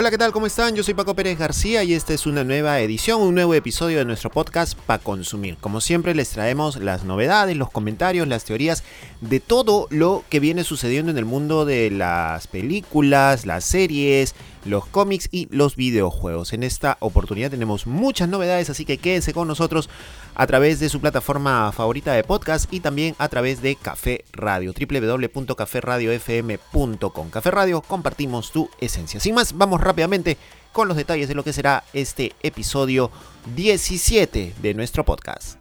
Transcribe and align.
Hola, 0.00 0.12
¿qué 0.12 0.18
tal? 0.18 0.30
¿Cómo 0.30 0.46
están? 0.46 0.76
Yo 0.76 0.84
soy 0.84 0.94
Paco 0.94 1.16
Pérez 1.16 1.36
García 1.36 1.82
y 1.82 1.92
esta 1.92 2.14
es 2.14 2.24
una 2.24 2.44
nueva 2.44 2.78
edición, 2.78 3.20
un 3.20 3.34
nuevo 3.34 3.52
episodio 3.54 3.98
de 3.98 4.04
nuestro 4.04 4.30
podcast 4.30 4.78
para 4.78 5.02
consumir. 5.02 5.56
Como 5.56 5.80
siempre 5.80 6.14
les 6.14 6.30
traemos 6.30 6.76
las 6.76 7.02
novedades, 7.02 7.56
los 7.56 7.72
comentarios, 7.72 8.28
las 8.28 8.44
teorías 8.44 8.84
de 9.20 9.40
todo 9.40 9.88
lo 9.90 10.22
que 10.28 10.38
viene 10.38 10.62
sucediendo 10.62 11.10
en 11.10 11.18
el 11.18 11.24
mundo 11.24 11.64
de 11.64 11.90
las 11.90 12.46
películas, 12.46 13.44
las 13.44 13.64
series, 13.64 14.36
los 14.64 14.86
cómics 14.86 15.28
y 15.32 15.48
los 15.50 15.74
videojuegos. 15.74 16.52
En 16.52 16.62
esta 16.62 16.96
oportunidad 17.00 17.50
tenemos 17.50 17.88
muchas 17.88 18.28
novedades, 18.28 18.70
así 18.70 18.84
que 18.84 18.98
quédense 18.98 19.32
con 19.32 19.48
nosotros 19.48 19.90
a 20.34 20.46
través 20.46 20.78
de 20.78 20.88
su 20.88 21.00
plataforma 21.00 21.72
favorita 21.72 22.12
de 22.12 22.22
podcast 22.22 22.72
y 22.72 22.78
también 22.80 23.16
a 23.18 23.28
través 23.28 23.60
de 23.62 23.74
Café 23.76 24.24
Radio, 24.32 24.72
www.caferradiofm.com. 24.72 27.30
Café 27.30 27.50
Radio, 27.50 27.82
compartimos 27.82 28.52
tu 28.52 28.70
esencia. 28.80 29.18
Sin 29.18 29.34
más, 29.34 29.56
vamos 29.56 29.80
rápidamente 29.88 30.36
con 30.72 30.86
los 30.86 30.96
detalles 30.96 31.28
de 31.28 31.34
lo 31.34 31.42
que 31.42 31.52
será 31.52 31.82
este 31.92 32.32
episodio 32.42 33.10
17 33.56 34.54
de 34.60 34.74
nuestro 34.74 35.04
podcast. 35.04 35.58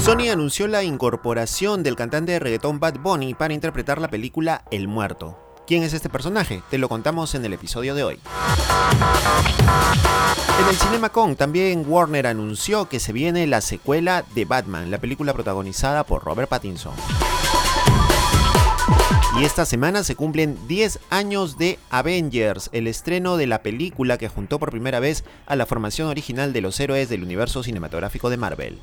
Sony 0.00 0.30
anunció 0.32 0.66
la 0.66 0.82
incorporación 0.82 1.82
del 1.82 1.94
cantante 1.94 2.32
de 2.32 2.38
reggaetón 2.38 2.80
Bad 2.80 2.98
Bunny 3.00 3.34
para 3.34 3.54
interpretar 3.54 4.00
la 4.00 4.08
película 4.08 4.64
El 4.70 4.88
Muerto. 4.88 5.38
¿Quién 5.66 5.82
es 5.82 5.92
este 5.92 6.08
personaje? 6.08 6.62
Te 6.70 6.78
lo 6.78 6.88
contamos 6.88 7.34
en 7.34 7.44
el 7.44 7.52
episodio 7.52 7.94
de 7.94 8.04
hoy. 8.04 8.20
En 10.60 10.68
el 10.68 10.76
CinemaCon 10.76 11.36
también 11.36 11.84
Warner 11.86 12.26
anunció 12.26 12.88
que 12.88 12.98
se 12.98 13.12
viene 13.12 13.46
la 13.46 13.60
secuela 13.60 14.24
de 14.34 14.44
Batman, 14.44 14.90
la 14.90 14.98
película 14.98 15.32
protagonizada 15.34 16.04
por 16.04 16.24
Robert 16.24 16.48
Pattinson. 16.48 16.94
Y 19.38 19.44
esta 19.44 19.66
semana 19.66 20.02
se 20.02 20.16
cumplen 20.16 20.56
10 20.66 20.98
años 21.10 21.58
de 21.58 21.78
Avengers, 21.90 22.70
el 22.72 22.86
estreno 22.86 23.36
de 23.36 23.46
la 23.46 23.62
película 23.62 24.16
que 24.16 24.28
juntó 24.28 24.58
por 24.58 24.70
primera 24.70 24.98
vez 24.98 25.24
a 25.46 25.56
la 25.56 25.66
formación 25.66 26.08
original 26.08 26.52
de 26.52 26.62
los 26.62 26.80
héroes 26.80 27.08
del 27.08 27.22
universo 27.22 27.62
cinematográfico 27.62 28.30
de 28.30 28.36
Marvel. 28.38 28.78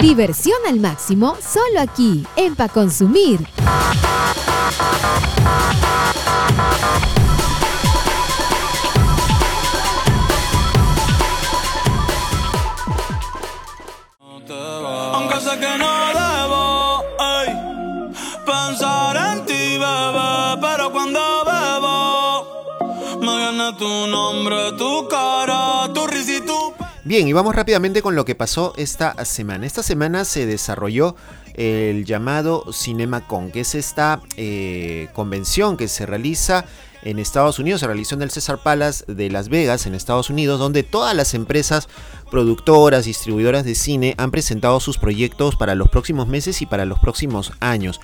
Diversión 0.00 0.58
al 0.66 0.80
máximo 0.80 1.36
solo 1.42 1.80
aquí 1.80 2.24
en 2.36 2.54
Pa 2.54 2.68
Consumir. 2.68 3.40
Tu 23.80 24.06
nombre, 24.06 24.72
tu 24.76 25.08
cara, 25.08 25.90
tu 25.94 26.06
risa 26.06 26.32
y 26.32 26.42
Bien, 27.02 27.26
y 27.26 27.32
vamos 27.32 27.54
rápidamente 27.56 28.02
con 28.02 28.14
lo 28.14 28.26
que 28.26 28.34
pasó 28.34 28.74
esta 28.76 29.24
semana. 29.24 29.64
Esta 29.64 29.82
semana 29.82 30.26
se 30.26 30.44
desarrolló 30.44 31.16
el 31.54 32.04
llamado 32.04 32.66
CinemaCon, 32.74 33.50
que 33.50 33.60
es 33.60 33.74
esta 33.74 34.20
eh, 34.36 35.08
convención 35.14 35.78
que 35.78 35.88
se 35.88 36.04
realiza 36.04 36.66
en 37.02 37.18
Estados 37.18 37.58
Unidos, 37.58 37.80
se 37.80 37.86
realizó 37.86 38.16
en 38.16 38.22
el 38.22 38.30
César 38.30 38.58
Palace 38.62 39.10
de 39.10 39.30
Las 39.30 39.48
Vegas, 39.48 39.86
en 39.86 39.94
Estados 39.94 40.28
Unidos, 40.28 40.60
donde 40.60 40.82
todas 40.82 41.16
las 41.16 41.32
empresas 41.32 41.88
productoras, 42.30 43.06
distribuidoras 43.06 43.64
de 43.64 43.74
cine 43.74 44.14
han 44.18 44.30
presentado 44.30 44.78
sus 44.80 44.98
proyectos 44.98 45.56
para 45.56 45.74
los 45.74 45.88
próximos 45.88 46.28
meses 46.28 46.60
y 46.60 46.66
para 46.66 46.84
los 46.84 46.98
próximos 46.98 47.54
años. 47.60 47.98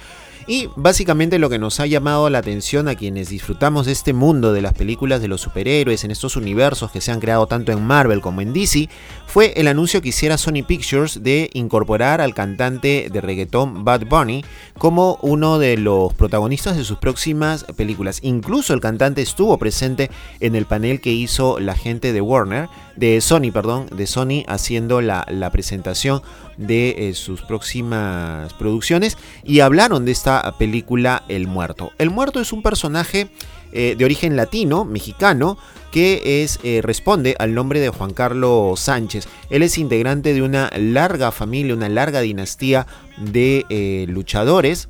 Y 0.49 0.69
básicamente 0.77 1.41
lo 1.41 1.51
que 1.51 1.59
nos 1.59 1.81
ha 1.81 1.87
llamado 1.87 2.31
la 2.31 2.39
atención 2.39 2.87
a 2.87 2.95
quienes 2.95 3.31
disfrutamos 3.31 3.87
de 3.87 3.93
este 3.93 4.13
mundo 4.13 4.53
de 4.53 4.63
las 4.63 4.75
películas 4.75 5.21
de 5.21 5.27
los 5.27 5.41
superhéroes 5.41 6.05
en 6.05 6.13
estos 6.13 6.37
universos 6.37 6.93
que 6.93 7.01
se 7.01 7.11
han 7.11 7.19
creado 7.19 7.49
tanto 7.49 7.73
en 7.73 7.85
Marvel 7.85 8.21
como 8.21 8.41
en 8.41 8.53
DC 8.53 8.89
fue 9.27 9.53
el 9.57 9.67
anuncio 9.67 10.01
que 10.01 10.11
hiciera 10.11 10.39
Sony 10.39 10.63
Pictures 10.67 11.23
de 11.23 11.51
incorporar 11.53 12.21
al 12.21 12.33
cantante 12.33 13.09
de 13.13 13.21
reggaetón 13.21 13.85
Bad 13.85 14.07
Bunny 14.07 14.45
como 14.79 15.19
uno 15.21 15.59
de 15.59 15.77
los 15.77 16.15
protagonistas 16.15 16.77
de 16.77 16.85
sus 16.85 16.99
próximas 16.99 17.65
películas. 17.77 18.21
Incluso 18.23 18.73
el 18.73 18.81
cantante 18.81 19.23
estuvo 19.23 19.59
presente 19.59 20.11
en 20.39 20.55
el 20.55 20.65
panel 20.65 21.01
que 21.01 21.13
hizo 21.13 21.59
la 21.59 21.75
gente 21.75 22.13
de 22.13 22.21
Warner, 22.21 22.69
de 22.95 23.21
Sony, 23.21 23.51
perdón, 23.53 23.87
de 23.91 24.07
Sony 24.07 24.45
haciendo 24.47 25.01
la, 25.01 25.27
la 25.29 25.51
presentación 25.51 26.23
de 26.57 27.09
eh, 27.09 27.15
sus 27.15 27.43
próximas 27.43 28.53
producciones 28.55 29.17
y 29.45 29.61
hablaron 29.61 30.05
de 30.05 30.13
esta 30.13 30.57
película 30.59 31.25
El 31.29 31.47
Muerto. 31.47 31.93
El 31.99 32.11
Muerto 32.11 32.41
es 32.41 32.53
un 32.53 32.63
personaje 32.63 33.29
eh, 33.73 33.95
de 33.97 34.05
origen 34.05 34.37
latino, 34.37 34.85
mexicano, 34.85 35.59
que 35.93 36.43
es, 36.43 36.59
eh, 36.63 36.81
responde 36.83 37.37
al 37.39 37.55
nombre 37.55 37.81
de 37.81 37.89
Juan 37.89 38.13
Carlos 38.13 38.79
Sánchez. 38.81 39.29
Él 39.51 39.63
es 39.63 39.79
integrante 39.79 40.35
de 40.35 40.43
una 40.43 40.71
larga 40.77 41.33
familia, 41.33 41.75
una 41.75 41.89
larga 41.89 42.21
dinastía 42.21 42.87
de 43.19 44.07
luchadores 44.09 44.89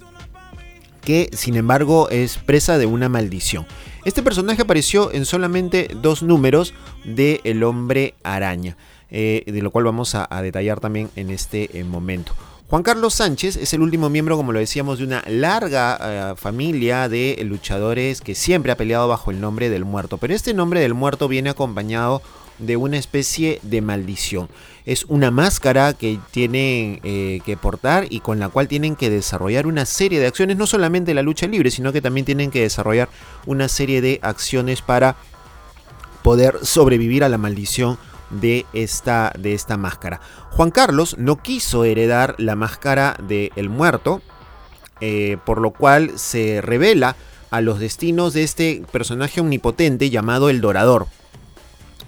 que 1.07 1.31
sin 1.33 1.55
embargo 1.55 2.11
es 2.11 2.37
presa 2.37 2.79
de 2.79 2.87
una 2.87 3.09
maldición. 3.09 3.65
Este 4.05 4.23
personaje 4.23 4.63
apareció 4.63 5.13
en 5.13 5.25
solamente 5.25 5.89
dos 6.03 6.23
números 6.23 6.75
de 7.05 7.41
El 7.45 7.63
hombre 7.63 8.15
araña. 8.25 8.77
Eh, 9.09 9.45
de 9.47 9.63
lo 9.63 9.71
cual 9.71 9.85
vamos 9.85 10.17
a, 10.17 10.27
detallar 10.43 10.81
también 10.81 11.11
en 11.15 11.31
este 11.31 11.79
eh, 11.79 11.85
momento. 11.85 12.33
Juan 12.69 12.83
Carlos 12.83 13.15
Sánchez 13.15 13.57
es 13.57 13.73
el 13.73 13.81
último 13.81 14.11
miembro, 14.11 14.37
como 14.37 14.51
lo 14.51 14.59
decíamos, 14.59 14.99
de 14.99 15.05
una 15.05 15.23
larga 15.29 15.99
eh, 16.01 16.35
familia 16.37 17.09
de 17.09 17.41
luchadores 17.45 18.21
que 18.21 18.35
siempre 18.35 18.73
ha 18.73 18.77
peleado 18.77 19.07
bajo 19.07 19.31
el 19.31 19.41
nombre 19.41 19.71
del 19.71 19.85
muerto. 19.85 20.19
Pero 20.19 20.35
este 20.35 20.55
nombre 20.55 20.81
del 20.81 20.95
muerto 20.95 21.29
viene 21.29 21.51
acompañado 21.51 22.21
de 22.59 22.77
una 22.77 22.97
especie 22.97 23.61
de 23.63 23.81
maldición. 23.81 24.49
Es 24.87 25.05
una 25.05 25.31
máscara 25.31 25.93
que 25.93 26.19
tienen 26.31 27.01
que 27.01 27.59
portar 27.61 28.07
y 28.09 28.21
con 28.21 28.39
la 28.39 28.49
cual 28.49 28.67
tienen 28.67 28.97
que 28.97 29.11
desarrollar 29.11 29.67
una 29.67 29.85
serie 29.85 30.19
de 30.19 30.27
acciones, 30.27 30.57
no 30.57 30.67
solamente 30.67 31.13
la 31.13 31.23
lucha 31.23 31.47
libre, 31.47 31.71
sino 31.71 31.93
que 31.93 32.01
también 32.01 32.25
tienen 32.25 32.51
que 32.51 32.63
desarrollar 32.63 33.11
una 33.45 33.69
serie 33.69 34.01
de 34.01 34.21
acciones 34.23 34.81
para 34.81 35.17
poder 36.23 36.61
sobrevivir 36.63 37.25
a 37.25 37.29
la 37.29 37.37
maldición 37.37 37.99
de 38.31 38.67
esta, 38.73 39.33
de 39.39 39.55
esta 39.55 39.77
máscara. 39.77 40.21
Juan 40.51 40.71
Carlos 40.71 41.17
no 41.19 41.37
quiso 41.37 41.85
heredar 41.85 42.35
la 42.39 42.57
máscara 42.57 43.17
del 43.27 43.53
el 43.57 43.69
muerto, 43.69 44.23
eh, 45.01 45.37
por 45.45 45.61
lo 45.61 45.73
cual 45.73 46.19
se 46.19 46.61
revela 46.63 47.17
a 47.51 47.61
los 47.61 47.79
destinos 47.79 48.33
de 48.35 48.43
este 48.43 48.83
personaje 48.91 49.41
omnipotente 49.41 50.11
llamado 50.11 50.51
el 50.51 50.61
Dorador. 50.61 51.07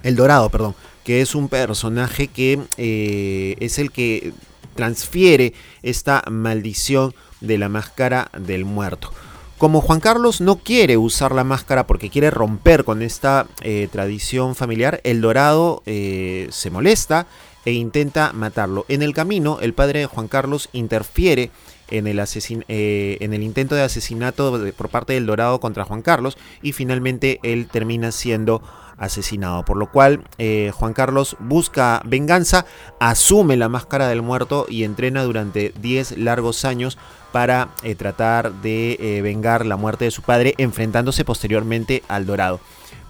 El 0.02 0.16
Dorado, 0.16 0.48
perdón, 0.48 0.74
que 1.04 1.20
es 1.20 1.34
un 1.34 1.48
personaje 1.48 2.28
que 2.28 2.60
eh, 2.76 3.56
es 3.60 3.78
el 3.78 3.90
que 3.90 4.32
transfiere 4.74 5.54
esta 5.82 6.22
maldición 6.30 7.14
de 7.40 7.58
la 7.58 7.68
máscara 7.68 8.30
del 8.38 8.64
muerto. 8.64 9.12
Como 9.58 9.80
Juan 9.80 9.98
Carlos 9.98 10.40
no 10.40 10.56
quiere 10.56 10.96
usar 10.96 11.32
la 11.32 11.42
máscara 11.42 11.84
porque 11.88 12.10
quiere 12.10 12.30
romper 12.30 12.84
con 12.84 13.02
esta 13.02 13.48
eh, 13.62 13.88
tradición 13.90 14.54
familiar, 14.54 15.00
el 15.02 15.20
dorado 15.20 15.82
eh, 15.84 16.46
se 16.52 16.70
molesta 16.70 17.26
e 17.64 17.72
intenta 17.72 18.32
matarlo. 18.32 18.86
En 18.86 19.02
el 19.02 19.14
camino, 19.14 19.58
el 19.60 19.74
padre 19.74 19.98
de 19.98 20.06
Juan 20.06 20.28
Carlos 20.28 20.68
interfiere 20.72 21.50
en 21.90 22.06
el, 22.06 22.20
eh, 22.20 23.16
en 23.18 23.34
el 23.34 23.42
intento 23.42 23.74
de 23.74 23.82
asesinato 23.82 24.72
por 24.76 24.90
parte 24.90 25.14
del 25.14 25.26
dorado 25.26 25.58
contra 25.58 25.84
Juan 25.84 26.02
Carlos 26.02 26.38
y 26.62 26.70
finalmente 26.70 27.40
él 27.42 27.66
termina 27.66 28.12
siendo 28.12 28.62
asesinado. 28.98 29.64
Por 29.64 29.76
lo 29.76 29.90
cual 29.90 30.24
Juan 30.72 30.92
Carlos 30.92 31.36
busca 31.38 32.02
venganza, 32.04 32.66
asume 33.00 33.56
la 33.56 33.68
máscara 33.68 34.08
del 34.08 34.22
muerto 34.22 34.66
y 34.68 34.84
entrena 34.84 35.22
durante 35.22 35.72
10 35.80 36.18
largos 36.18 36.64
años 36.64 36.98
para 37.32 37.68
eh, 37.82 37.94
tratar 37.94 38.52
de 38.52 38.96
eh, 39.00 39.22
vengar 39.22 39.66
la 39.66 39.76
muerte 39.76 40.04
de 40.04 40.10
su 40.10 40.22
padre, 40.22 40.54
enfrentándose 40.58 41.24
posteriormente 41.24 42.02
al 42.08 42.26
Dorado. 42.26 42.60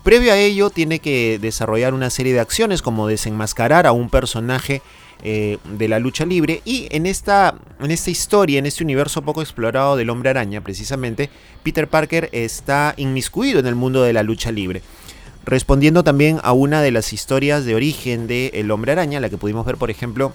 Previo 0.02 0.32
a 0.32 0.36
ello, 0.38 0.70
tiene 0.70 1.00
que 1.00 1.38
desarrollar 1.40 1.92
una 1.92 2.10
serie 2.10 2.32
de 2.32 2.40
acciones 2.40 2.82
como 2.82 3.06
desenmascarar 3.06 3.86
a 3.86 3.92
un 3.92 4.08
personaje 4.08 4.80
eh, 5.22 5.58
de 5.64 5.88
la 5.88 5.98
lucha 5.98 6.24
libre. 6.24 6.62
Y 6.64 6.86
en 6.90 7.04
esta, 7.04 7.56
en 7.80 7.90
esta 7.90 8.10
historia, 8.10 8.58
en 8.58 8.66
este 8.66 8.84
universo 8.84 9.22
poco 9.22 9.42
explorado 9.42 9.96
del 9.96 10.10
hombre 10.10 10.30
araña, 10.30 10.60
precisamente, 10.62 11.28
Peter 11.62 11.88
Parker 11.88 12.30
está 12.32 12.94
inmiscuido 12.96 13.58
en 13.58 13.66
el 13.66 13.74
mundo 13.74 14.02
de 14.02 14.12
la 14.12 14.22
lucha 14.22 14.50
libre. 14.50 14.82
Respondiendo 15.48 16.04
también 16.04 16.40
a 16.42 16.52
una 16.52 16.82
de 16.82 16.90
las 16.90 17.14
historias 17.14 17.64
de 17.64 17.74
origen 17.74 18.26
de 18.26 18.50
El 18.52 18.70
hombre 18.70 18.92
araña, 18.92 19.18
la 19.18 19.30
que 19.30 19.38
pudimos 19.38 19.64
ver, 19.64 19.78
por 19.78 19.90
ejemplo, 19.90 20.34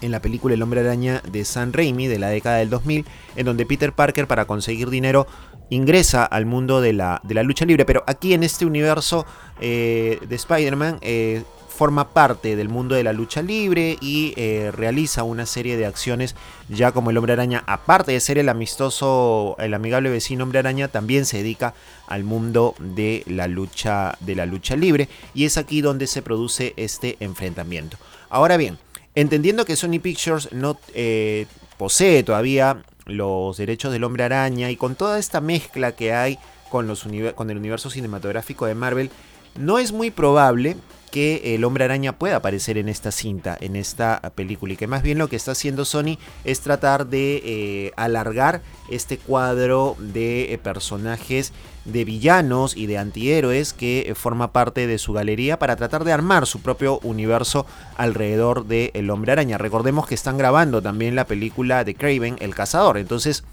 en 0.00 0.10
la 0.10 0.22
película 0.22 0.54
El 0.54 0.62
hombre 0.62 0.80
araña 0.80 1.20
de 1.30 1.44
San 1.44 1.74
Raimi 1.74 2.06
de 2.06 2.18
la 2.18 2.30
década 2.30 2.56
del 2.56 2.70
2000, 2.70 3.04
en 3.36 3.44
donde 3.44 3.66
Peter 3.66 3.92
Parker 3.92 4.26
para 4.26 4.46
conseguir 4.46 4.88
dinero 4.88 5.26
ingresa 5.68 6.24
al 6.24 6.46
mundo 6.46 6.80
de 6.80 6.94
la, 6.94 7.20
de 7.24 7.34
la 7.34 7.42
lucha 7.42 7.66
libre, 7.66 7.84
pero 7.84 8.04
aquí 8.06 8.32
en 8.32 8.42
este 8.42 8.64
universo 8.64 9.26
eh, 9.60 10.18
de 10.26 10.34
Spider-Man 10.34 10.96
eh, 11.02 11.42
forma 11.82 12.10
parte 12.10 12.54
del 12.54 12.68
mundo 12.68 12.94
de 12.94 13.02
la 13.02 13.12
lucha 13.12 13.42
libre 13.42 13.98
y 14.00 14.34
eh, 14.36 14.70
realiza 14.72 15.24
una 15.24 15.46
serie 15.46 15.76
de 15.76 15.84
acciones 15.84 16.36
ya 16.68 16.92
como 16.92 17.10
el 17.10 17.16
hombre 17.16 17.32
araña, 17.32 17.64
aparte 17.66 18.12
de 18.12 18.20
ser 18.20 18.38
el 18.38 18.48
amistoso, 18.48 19.56
el 19.58 19.74
amigable 19.74 20.08
vecino 20.08 20.44
hombre 20.44 20.60
araña, 20.60 20.86
también 20.86 21.26
se 21.26 21.38
dedica 21.38 21.74
al 22.06 22.22
mundo 22.22 22.76
de 22.78 23.24
la 23.26 23.48
lucha, 23.48 24.16
de 24.20 24.36
la 24.36 24.46
lucha 24.46 24.76
libre 24.76 25.08
y 25.34 25.44
es 25.44 25.56
aquí 25.56 25.80
donde 25.80 26.06
se 26.06 26.22
produce 26.22 26.72
este 26.76 27.16
enfrentamiento. 27.18 27.96
Ahora 28.30 28.56
bien, 28.56 28.78
entendiendo 29.16 29.64
que 29.64 29.74
Sony 29.74 29.98
Pictures 30.00 30.52
no 30.52 30.78
eh, 30.94 31.46
posee 31.78 32.22
todavía 32.22 32.84
los 33.06 33.56
derechos 33.56 33.90
del 33.90 34.04
hombre 34.04 34.22
araña 34.22 34.70
y 34.70 34.76
con 34.76 34.94
toda 34.94 35.18
esta 35.18 35.40
mezcla 35.40 35.96
que 35.96 36.12
hay 36.12 36.38
con, 36.70 36.86
los 36.86 37.08
con 37.34 37.50
el 37.50 37.56
universo 37.56 37.90
cinematográfico 37.90 38.66
de 38.66 38.76
Marvel, 38.76 39.10
no 39.56 39.78
es 39.78 39.92
muy 39.92 40.10
probable 40.10 40.76
que 41.12 41.54
el 41.54 41.64
hombre 41.64 41.84
araña 41.84 42.18
pueda 42.18 42.36
aparecer 42.36 42.78
en 42.78 42.88
esta 42.88 43.12
cinta, 43.12 43.56
en 43.60 43.76
esta 43.76 44.20
película, 44.34 44.72
y 44.72 44.76
que 44.78 44.86
más 44.86 45.02
bien 45.02 45.18
lo 45.18 45.28
que 45.28 45.36
está 45.36 45.52
haciendo 45.52 45.84
Sony 45.84 46.16
es 46.44 46.60
tratar 46.60 47.06
de 47.06 47.42
eh, 47.44 47.92
alargar 47.96 48.62
este 48.90 49.18
cuadro 49.18 49.94
de 49.98 50.54
eh, 50.54 50.58
personajes 50.58 51.52
de 51.84 52.06
villanos 52.06 52.74
y 52.76 52.86
de 52.86 52.96
antihéroes 52.96 53.74
que 53.74 54.06
eh, 54.08 54.14
forma 54.14 54.52
parte 54.52 54.86
de 54.86 54.96
su 54.96 55.12
galería 55.12 55.58
para 55.58 55.76
tratar 55.76 56.04
de 56.04 56.12
armar 56.12 56.46
su 56.46 56.62
propio 56.62 56.98
universo 57.00 57.66
alrededor 57.98 58.66
de 58.66 58.90
El 58.94 59.10
Hombre 59.10 59.32
Araña. 59.32 59.58
Recordemos 59.58 60.06
que 60.06 60.14
están 60.14 60.38
grabando 60.38 60.80
también 60.80 61.14
la 61.14 61.26
película 61.26 61.84
de 61.84 61.94
Craven, 61.94 62.36
El 62.40 62.54
Cazador, 62.54 62.96
entonces 62.96 63.44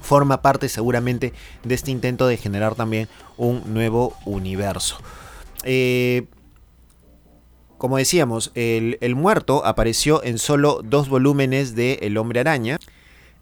forma 0.00 0.42
parte 0.42 0.68
seguramente 0.68 1.32
de 1.64 1.74
este 1.74 1.90
intento 1.90 2.26
de 2.26 2.36
generar 2.36 2.74
también 2.74 3.08
un 3.36 3.62
nuevo 3.72 4.16
universo. 4.24 4.98
Eh, 5.64 6.26
como 7.78 7.96
decíamos, 7.96 8.50
el, 8.56 9.14
muerto 9.14 9.64
apareció 9.64 10.22
en 10.24 10.38
solo 10.38 10.80
dos 10.82 11.08
volúmenes 11.08 11.76
de 11.76 12.00
El 12.02 12.16
hombre 12.16 12.40
araña, 12.40 12.78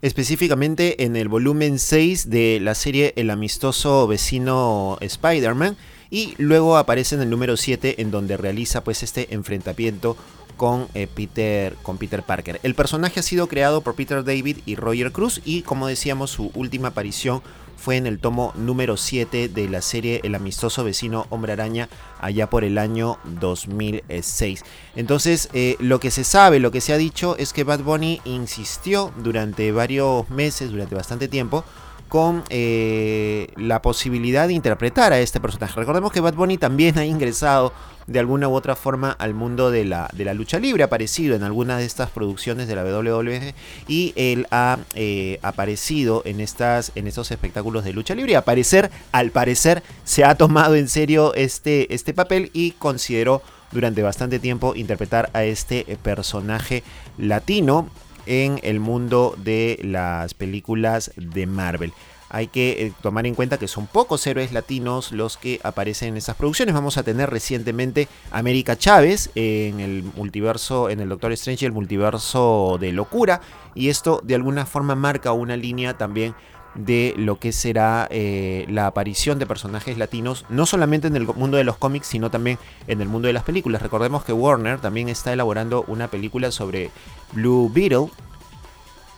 específicamente 0.03 1.03
en 1.05 1.15
el 1.15 1.27
volumen 1.27 1.79
6 1.79 2.29
de 2.29 2.59
la 2.61 2.75
serie 2.75 3.13
El 3.15 3.31
amistoso 3.31 4.05
vecino 4.05 4.99
Spider-Man, 5.01 5.75
y 6.11 6.35
luego 6.37 6.77
aparece 6.77 7.15
en 7.15 7.21
el 7.21 7.31
número 7.31 7.57
7 7.57 7.99
en 7.99 8.11
donde 8.11 8.37
realiza 8.37 8.83
pues 8.83 9.01
este 9.01 9.33
enfrentamiento 9.33 10.15
con, 10.57 10.87
eh, 10.93 11.07
Peter, 11.07 11.75
con 11.83 11.97
Peter 11.97 12.23
Parker. 12.23 12.59
El 12.63 12.75
personaje 12.75 13.19
ha 13.19 13.23
sido 13.23 13.47
creado 13.47 13.81
por 13.81 13.95
Peter 13.95 14.23
David 14.23 14.57
y 14.65 14.75
Roger 14.75 15.11
Cruz 15.11 15.41
y 15.45 15.61
como 15.61 15.87
decíamos 15.87 16.31
su 16.31 16.51
última 16.53 16.89
aparición 16.89 17.41
fue 17.77 17.95
en 17.95 18.07
el 18.07 18.19
tomo 18.19 18.53
número 18.55 18.97
7 18.97 19.49
de 19.49 19.69
la 19.69 19.81
serie 19.81 20.19
El 20.23 20.35
amistoso 20.35 20.83
vecino 20.83 21.27
Hombre 21.29 21.53
Araña 21.53 21.87
allá 22.19 22.49
por 22.49 22.63
el 22.63 22.77
año 22.77 23.19
2006. 23.39 24.63
Entonces, 24.95 25.49
eh, 25.53 25.77
lo 25.79 25.99
que 25.99 26.11
se 26.11 26.23
sabe, 26.23 26.59
lo 26.59 26.71
que 26.71 26.81
se 26.81 26.93
ha 26.93 26.97
dicho 26.97 27.37
es 27.37 27.53
que 27.53 27.63
Bad 27.63 27.81
Bunny 27.81 28.19
insistió 28.25 29.13
durante 29.17 29.71
varios 29.71 30.29
meses, 30.29 30.71
durante 30.71 30.95
bastante 30.95 31.27
tiempo, 31.27 31.63
con 32.07 32.43
eh, 32.49 33.49
la 33.55 33.81
posibilidad 33.81 34.47
de 34.47 34.53
interpretar 34.53 35.13
a 35.13 35.19
este 35.19 35.39
personaje. 35.39 35.79
Recordemos 35.79 36.11
que 36.11 36.21
Bad 36.21 36.35
Bunny 36.35 36.57
también 36.57 36.97
ha 36.97 37.05
ingresado 37.05 37.73
de 38.07 38.19
alguna 38.19 38.47
u 38.47 38.53
otra 38.53 38.75
forma 38.75 39.11
al 39.11 39.33
mundo 39.33 39.69
de 39.69 39.83
la, 39.83 40.09
de 40.13 40.23
la 40.23 40.33
lucha 40.33 40.59
libre, 40.59 40.81
ha 40.83 40.85
aparecido 40.85 41.35
en 41.35 41.43
algunas 41.43 41.79
de 41.79 41.85
estas 41.85 42.09
producciones 42.09 42.67
de 42.67 42.75
la 42.75 42.83
WWE 42.83 43.53
y 43.87 44.13
él 44.15 44.47
ha 44.49 44.79
eh, 44.95 45.39
aparecido 45.41 46.21
en, 46.25 46.39
estas, 46.39 46.93
en 46.95 47.07
estos 47.07 47.31
espectáculos 47.31 47.83
de 47.83 47.93
lucha 47.93 48.15
libre. 48.15 48.31
Y 48.31 48.35
aparecer, 48.35 48.89
al 49.11 49.31
parecer, 49.31 49.83
se 50.05 50.23
ha 50.23 50.35
tomado 50.35 50.75
en 50.75 50.87
serio 50.87 51.33
este, 51.35 51.93
este 51.93 52.13
papel 52.13 52.49
y 52.53 52.71
consideró 52.71 53.41
durante 53.71 54.01
bastante 54.01 54.39
tiempo 54.39 54.75
interpretar 54.75 55.29
a 55.33 55.43
este 55.43 55.97
personaje 56.01 56.83
latino 57.17 57.89
en 58.27 58.59
el 58.61 58.79
mundo 58.79 59.35
de 59.37 59.79
las 59.81 60.33
películas 60.33 61.11
de 61.15 61.47
Marvel. 61.47 61.93
Hay 62.29 62.47
que 62.47 62.87
eh, 62.87 62.93
tomar 63.01 63.25
en 63.25 63.35
cuenta 63.35 63.57
que 63.57 63.69
son 63.69 63.87
pocos 63.87 64.27
héroes 64.27 64.51
latinos 64.51 65.13
los 65.13 65.37
que 65.37 65.61
aparecen 65.63 66.09
en 66.09 66.17
estas 66.17 66.35
producciones. 66.35 66.75
Vamos 66.75 66.97
a 66.97 67.03
tener 67.03 67.29
recientemente 67.29 68.09
América 68.31 68.77
Chávez 68.77 69.29
en 69.35 69.79
el 69.79 70.03
multiverso, 70.03 70.89
en 70.89 70.99
el 70.99 71.09
Doctor 71.09 71.31
Strange, 71.31 71.65
el 71.65 71.71
multiverso 71.71 72.77
de 72.81 72.91
locura. 72.91 73.41
Y 73.75 73.89
esto 73.89 74.19
de 74.23 74.35
alguna 74.35 74.65
forma 74.65 74.95
marca 74.95 75.31
una 75.31 75.55
línea 75.55 75.97
también 75.97 76.35
de 76.75 77.13
lo 77.17 77.39
que 77.39 77.51
será 77.51 78.07
eh, 78.11 78.65
la 78.69 78.87
aparición 78.87 79.39
de 79.39 79.45
personajes 79.45 79.97
latinos, 79.97 80.45
no 80.49 80.65
solamente 80.65 81.07
en 81.07 81.15
el 81.15 81.25
mundo 81.25 81.57
de 81.57 81.63
los 81.63 81.77
cómics, 81.77 82.07
sino 82.07 82.29
también 82.29 82.59
en 82.87 83.01
el 83.01 83.07
mundo 83.07 83.27
de 83.27 83.33
las 83.33 83.43
películas. 83.43 83.81
Recordemos 83.81 84.23
que 84.23 84.33
Warner 84.33 84.79
también 84.79 85.09
está 85.09 85.33
elaborando 85.33 85.83
una 85.87 86.07
película 86.07 86.51
sobre 86.51 86.91
Blue 87.33 87.71
Beetle, 87.73 88.09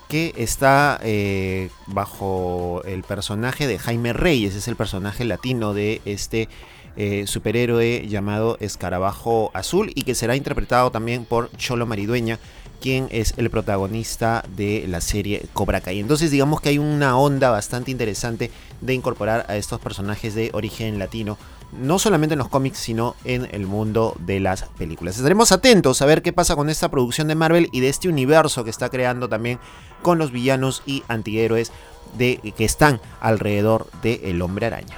que 0.08 0.34
está 0.38 1.00
eh, 1.04 1.70
bajo 1.86 2.82
el 2.86 3.04
personaje 3.04 3.68
de 3.68 3.78
Jaime 3.78 4.14
Reyes, 4.14 4.56
es 4.56 4.68
el 4.68 4.76
personaje 4.76 5.24
latino 5.24 5.74
de 5.74 6.02
este 6.06 6.50
eh, 6.98 7.28
superhéroe 7.28 8.08
llamado 8.08 8.58
Escarabajo 8.60 9.52
Azul 9.54 9.92
y 9.94 10.02
que 10.02 10.16
será 10.16 10.36
interpretado 10.36 10.92
también 10.92 11.26
por 11.26 11.52
Cholo 11.56 11.86
Maridueña, 11.86 12.40
quien 12.82 13.08
es 13.12 13.34
el 13.38 13.50
protagonista 13.50 14.44
de 14.56 14.86
la 14.88 15.02
serie 15.02 15.46
Cobra 15.54 15.82
Kai. 15.82 16.00
Entonces 16.00 16.32
digamos 16.32 16.62
que 16.62 16.70
hay 16.70 16.78
una 16.78 17.18
onda 17.18 17.50
bastante 17.50 17.92
interesante 17.92 18.52
de 18.82 18.94
incorporar 18.94 19.46
a 19.50 19.56
estos 19.58 19.80
personajes 19.80 20.36
de 20.36 20.50
origen 20.54 21.00
latino 21.00 21.38
no 21.72 22.00
solamente 22.00 22.34
en 22.34 22.40
los 22.40 22.50
cómics, 22.50 22.78
sino 22.78 23.16
en 23.24 23.48
el 23.52 23.68
mundo 23.68 24.16
de 24.20 24.40
las 24.40 24.64
películas. 24.78 25.18
Estaremos 25.18 25.52
atentos 25.52 26.02
a 26.02 26.06
ver 26.06 26.22
qué 26.22 26.34
pasa 26.34 26.56
con 26.56 26.70
esta 26.70 26.90
producción 26.90 27.28
de 27.28 27.36
Marvel 27.36 27.70
y 27.72 27.80
de 27.80 27.90
este 27.90 28.10
universo 28.10 28.64
que 28.64 28.70
está 28.70 28.90
creando 28.90 29.30
también 29.30 29.60
con 30.02 30.18
los 30.18 30.32
villanos 30.32 30.82
y 30.86 31.04
antihéroes 31.08 31.72
de, 32.18 32.54
que 32.58 32.66
están 32.66 33.00
alrededor 33.20 33.88
de 34.02 34.22
El 34.24 34.42
Hombre 34.42 34.66
Araña. 34.66 34.98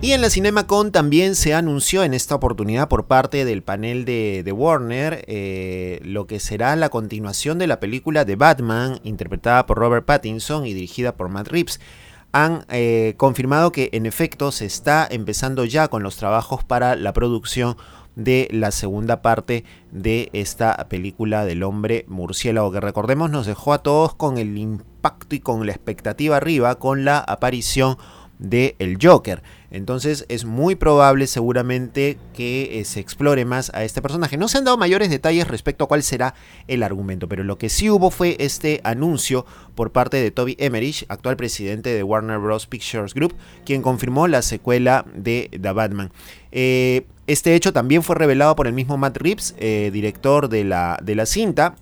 Y 0.00 0.12
en 0.12 0.20
la 0.20 0.30
CinemaCon 0.30 0.92
también 0.92 1.34
se 1.34 1.54
anunció 1.54 2.04
en 2.04 2.14
esta 2.14 2.36
oportunidad 2.36 2.88
por 2.88 3.06
parte 3.06 3.44
del 3.44 3.64
panel 3.64 4.04
de, 4.04 4.54
Warner 4.56 5.24
eh, 5.26 5.98
lo 6.04 6.28
que 6.28 6.38
será 6.38 6.76
la 6.76 6.88
continuación 6.88 7.58
de 7.58 7.66
la 7.66 7.80
película 7.80 8.24
de 8.24 8.36
Batman, 8.36 9.00
interpretada 9.02 9.66
por 9.66 9.78
Robert 9.78 10.06
Pattinson 10.06 10.66
y 10.66 10.72
dirigida 10.72 11.16
por 11.16 11.28
Matt 11.28 11.48
Reeves. 11.48 11.80
Han 12.30 12.64
eh, 12.68 13.14
confirmado 13.16 13.72
que 13.72 13.88
en 13.92 14.06
efecto 14.06 14.52
se 14.52 14.66
está 14.66 15.08
empezando 15.10 15.64
ya 15.64 15.88
con 15.88 16.04
los 16.04 16.16
trabajos 16.16 16.62
para 16.62 16.94
la 16.94 17.12
producción 17.12 17.76
de 18.14 18.46
la 18.52 18.70
segunda 18.70 19.20
parte 19.20 19.64
de 19.90 20.30
esta 20.32 20.86
película 20.88 21.44
del 21.44 21.64
hombre 21.64 22.04
murciélago 22.06 22.70
que 22.70 22.80
recordemos 22.80 23.30
nos 23.30 23.46
dejó 23.46 23.72
a 23.72 23.82
todos 23.82 24.14
con 24.14 24.38
el 24.38 24.58
impacto 24.58 25.34
y 25.34 25.40
con 25.40 25.66
la 25.66 25.72
expectativa 25.72 26.36
arriba 26.36 26.76
con 26.78 27.04
la 27.04 27.18
aparición 27.18 27.96
de 28.38 28.76
el 28.78 28.98
Joker. 29.00 29.42
Entonces 29.70 30.24
es 30.28 30.46
muy 30.46 30.76
probable 30.76 31.26
seguramente 31.26 32.16
que 32.34 32.80
eh, 32.80 32.84
se 32.84 33.00
explore 33.00 33.44
más 33.44 33.70
a 33.74 33.84
este 33.84 34.00
personaje. 34.00 34.38
No 34.38 34.48
se 34.48 34.58
han 34.58 34.64
dado 34.64 34.78
mayores 34.78 35.10
detalles 35.10 35.46
respecto 35.46 35.84
a 35.84 35.88
cuál 35.88 36.02
será 36.02 36.34
el 36.68 36.82
argumento, 36.82 37.28
pero 37.28 37.44
lo 37.44 37.58
que 37.58 37.68
sí 37.68 37.90
hubo 37.90 38.10
fue 38.10 38.36
este 38.40 38.80
anuncio 38.84 39.44
por 39.74 39.92
parte 39.92 40.16
de 40.16 40.30
Toby 40.30 40.56
Emmerich, 40.58 41.04
actual 41.08 41.36
presidente 41.36 41.90
de 41.90 42.02
Warner 42.02 42.38
Bros. 42.38 42.66
Pictures 42.66 43.12
Group, 43.12 43.34
quien 43.66 43.82
confirmó 43.82 44.26
la 44.26 44.40
secuela 44.40 45.04
de 45.14 45.50
The 45.60 45.72
Batman. 45.72 46.12
Eh, 46.50 47.06
este 47.26 47.54
hecho 47.54 47.74
también 47.74 48.02
fue 48.02 48.16
revelado 48.16 48.56
por 48.56 48.68
el 48.68 48.72
mismo 48.72 48.96
Matt 48.96 49.18
Reeves, 49.18 49.54
eh, 49.58 49.90
director 49.92 50.48
de 50.48 50.64
la, 50.64 50.98
de 51.02 51.14
la 51.14 51.26
cinta, 51.26 51.76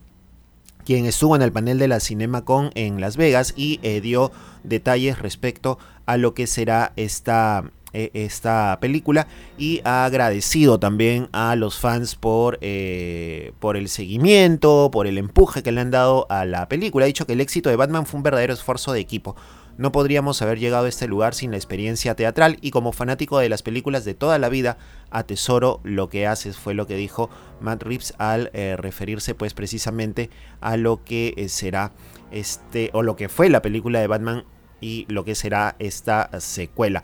quien 0.85 1.07
estuvo 1.07 1.37
en 1.37 1.43
el 1.43 1.53
panel 1.53 1.79
de 1.79 1.89
la 1.89 2.01
CinemaCon 2.01 2.71
en 2.75 3.01
Las 3.01 3.17
Vegas 3.17 3.55
y 3.57 3.79
dio 4.01 4.33
detalles 4.65 5.19
respecto 5.19 5.79
a 6.07 6.17
lo 6.17 6.35
que 6.35 6.47
será 6.47 6.93
esta, 6.95 7.71
eh, 7.99 8.11
esta 8.13 8.77
película 8.79 9.27
y 9.57 9.81
ha 9.83 10.05
agradecido 10.05 10.79
también 10.79 11.31
a 11.33 11.57
los 11.57 11.79
fans 11.79 12.15
por, 12.15 12.59
eh, 12.61 13.53
por 13.59 13.79
el 13.79 13.89
seguimiento, 13.89 14.91
por 14.93 15.07
el 15.07 15.17
empuje 15.17 15.63
que 15.63 15.73
le 15.73 15.81
han 15.81 15.91
dado 15.91 16.27
a 16.29 16.45
la 16.45 16.69
película. 16.69 17.05
Ha 17.05 17.07
dicho 17.07 17.27
que 17.27 17.33
el 17.33 17.41
éxito 17.41 17.71
de 17.71 17.77
Batman 17.77 18.05
fue 18.05 18.19
un 18.19 18.23
verdadero 18.23 18.53
esfuerzo 18.53 18.93
de 18.93 19.01
equipo. 19.01 19.35
No 19.79 19.93
podríamos 19.93 20.43
haber 20.43 20.59
llegado 20.59 20.85
a 20.85 20.89
este 20.91 21.09
lugar 21.09 21.33
sin 21.33 21.53
la 21.53 21.57
experiencia 21.57 22.15
teatral 22.15 22.59
y 22.61 22.71
como 22.71 22.93
fanático 22.93 23.39
de 23.39 23.49
las 23.49 23.63
películas 23.63 24.05
de 24.05 24.13
toda 24.13 24.39
la 24.39 24.51
vida, 24.51 24.77
atesoro 25.11 25.81
lo 25.83 26.11
que 26.11 26.27
haces, 26.27 26.59
fue 26.59 26.75
lo 26.75 26.87
que 26.87 26.97
dijo 26.97 27.31
Matt 27.63 27.83
Reeves 27.83 28.13
al 28.19 28.51
eh, 28.53 28.77
referirse 28.79 29.35
pues 29.35 29.55
precisamente 29.55 30.29
a 30.61 30.77
lo 30.77 31.03
que 31.03 31.47
será 31.49 31.93
este 32.31 32.91
o 32.93 33.03
lo 33.03 33.17
que 33.17 33.31
fue 33.31 33.49
la 33.49 33.63
película 33.63 34.01
de 34.01 34.07
Batman 34.07 34.45
y 34.83 35.07
lo 35.09 35.25
que 35.25 35.35
será 35.35 35.77
esta 35.79 36.29
secuela. 36.41 37.03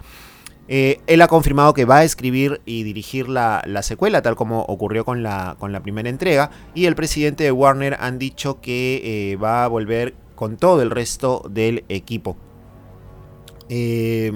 Eh, 0.68 1.00
él 1.06 1.20
ha 1.20 1.28
confirmado 1.28 1.74
que 1.74 1.84
va 1.84 1.98
a 1.98 2.04
escribir 2.04 2.60
y 2.64 2.82
dirigir 2.82 3.28
la, 3.28 3.62
secuela, 3.82 4.22
tal 4.22 4.36
como 4.36 4.62
ocurrió 4.62 5.04
con 5.04 5.22
la, 5.22 5.56
primera 5.82 6.08
entrega. 6.08 6.50
Y 6.74 6.86
el 6.86 6.94
presidente 6.94 7.44
de 7.44 7.52
Warner 7.52 7.96
han 8.00 8.18
dicho 8.18 8.60
que 8.60 9.38
va 9.42 9.64
a 9.64 9.68
volver 9.68 10.14
con 10.34 10.56
todo 10.56 10.82
el 10.82 10.90
resto 10.90 11.42
del 11.48 11.84
equipo. 11.88 12.36
Eh, 13.68 14.32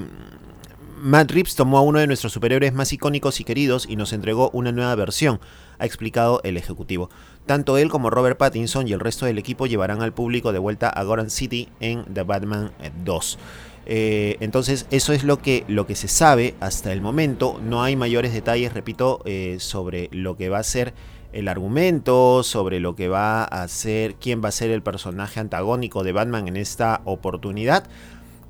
Matt 0.99 1.31
Reeves 1.31 1.57
tomó 1.57 1.79
a 1.79 1.83
uno 1.83 1.99
de 1.99 2.07
nuestros 2.07 2.33
superhéroes 2.33 2.73
más 2.73 2.93
icónicos 2.93 3.41
y 3.41 3.45
queridos 3.45 3.87
y 3.89 3.97
nos 3.97 4.13
entregó 4.13 4.51
una 4.55 4.73
nueva 4.73 4.95
versión, 4.95 5.41
ha 5.79 5.85
explicado 5.85 6.41
el 6.43 6.57
ejecutivo. 6.57 7.11
Tanto 7.45 7.77
él 7.77 7.91
como 7.91 8.09
Robert 8.09 8.39
Pattinson 8.39 8.89
y 8.89 8.93
el 8.93 9.01
resto 9.01 9.27
del 9.27 9.39
equipo 9.39 9.67
llevarán 9.67 10.01
al 10.01 10.15
público 10.15 10.53
de 10.53 10.59
vuelta 10.59 10.89
a 10.89 11.03
Gotham 11.03 11.29
City 11.29 11.69
en 11.81 12.05
The 12.05 12.23
Batman 12.23 12.73
2. 13.05 13.39
Eh, 13.87 14.37
entonces 14.41 14.87
eso 14.91 15.13
es 15.13 15.23
lo 15.23 15.39
que, 15.39 15.65
lo 15.69 15.87
que 15.87 15.95
se 15.95 16.09
sabe 16.09 16.55
hasta 16.61 16.93
el 16.93 17.01
momento. 17.01 17.61
No 17.63 17.83
hay 17.83 17.97
mayores 17.97 18.33
detalles, 18.33 18.73
repito, 18.73 19.23
eh, 19.25 19.57
sobre 19.61 20.09
lo 20.13 20.37
que 20.37 20.49
va 20.49 20.59
a 20.59 20.65
ser 20.65 20.93
el 21.33 21.49
argumento, 21.49 22.43
sobre 22.43 22.81
lo 22.81 22.97
que 22.97 23.09
va 23.09 23.45
a 23.45 23.69
ser, 23.69 24.15
quién 24.15 24.43
va 24.43 24.49
a 24.49 24.53
ser 24.53 24.71
el 24.71 24.83
personaje 24.83 25.39
antagónico 25.39 26.03
de 26.03 26.13
Batman 26.13 26.49
en 26.49 26.57
esta 26.57 27.03
oportunidad. 27.05 27.85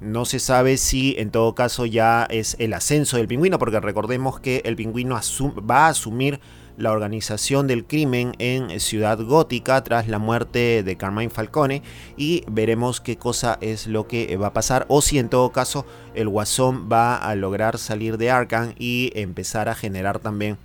No 0.01 0.25
se 0.25 0.39
sabe 0.39 0.77
si 0.77 1.15
en 1.19 1.31
todo 1.31 1.55
caso 1.55 1.87
ya 1.87 2.27
es 2.31 2.57
el 2.59 2.75
ascenso 2.75 3.17
del 3.17 3.29
pingüino, 3.29 3.59
porque 3.59 3.81
recordemos 3.81 4.41
que 4.41 4.63
el 4.65 4.77
pingüino 4.77 5.19
va 5.69 5.87
a 5.87 5.89
asumir 5.89 6.41
la 6.77 6.93
organización 6.93 7.67
del 7.67 7.85
crimen 7.85 8.35
en 8.39 8.81
Ciudad 8.81 9.19
Gótica 9.21 9.83
tras 9.85 10.09
la 10.09 10.19
muerte 10.19 10.83
de 10.83 10.97
Carmine 10.97 11.31
Falcone 11.31 11.83
y 12.17 12.45
veremos 12.49 13.01
qué 13.01 13.17
cosa 13.17 13.59
es 13.61 13.87
lo 13.87 14.07
que 14.07 14.37
va 14.37 14.49
a 14.49 14.53
pasar 14.53 14.87
o 14.89 15.03
si 15.03 15.19
en 15.19 15.29
todo 15.29 15.53
caso 15.53 15.87
el 16.15 16.29
guasón 16.29 16.89
va 16.91 17.17
a 17.17 17.35
lograr 17.35 17.79
salir 17.79 18.19
de 18.19 18.31
Arkham 18.31 18.75
y 18.79 19.13
empezar 19.15 19.69
a 19.69 19.75
generar 19.75 20.19
también 20.19 20.59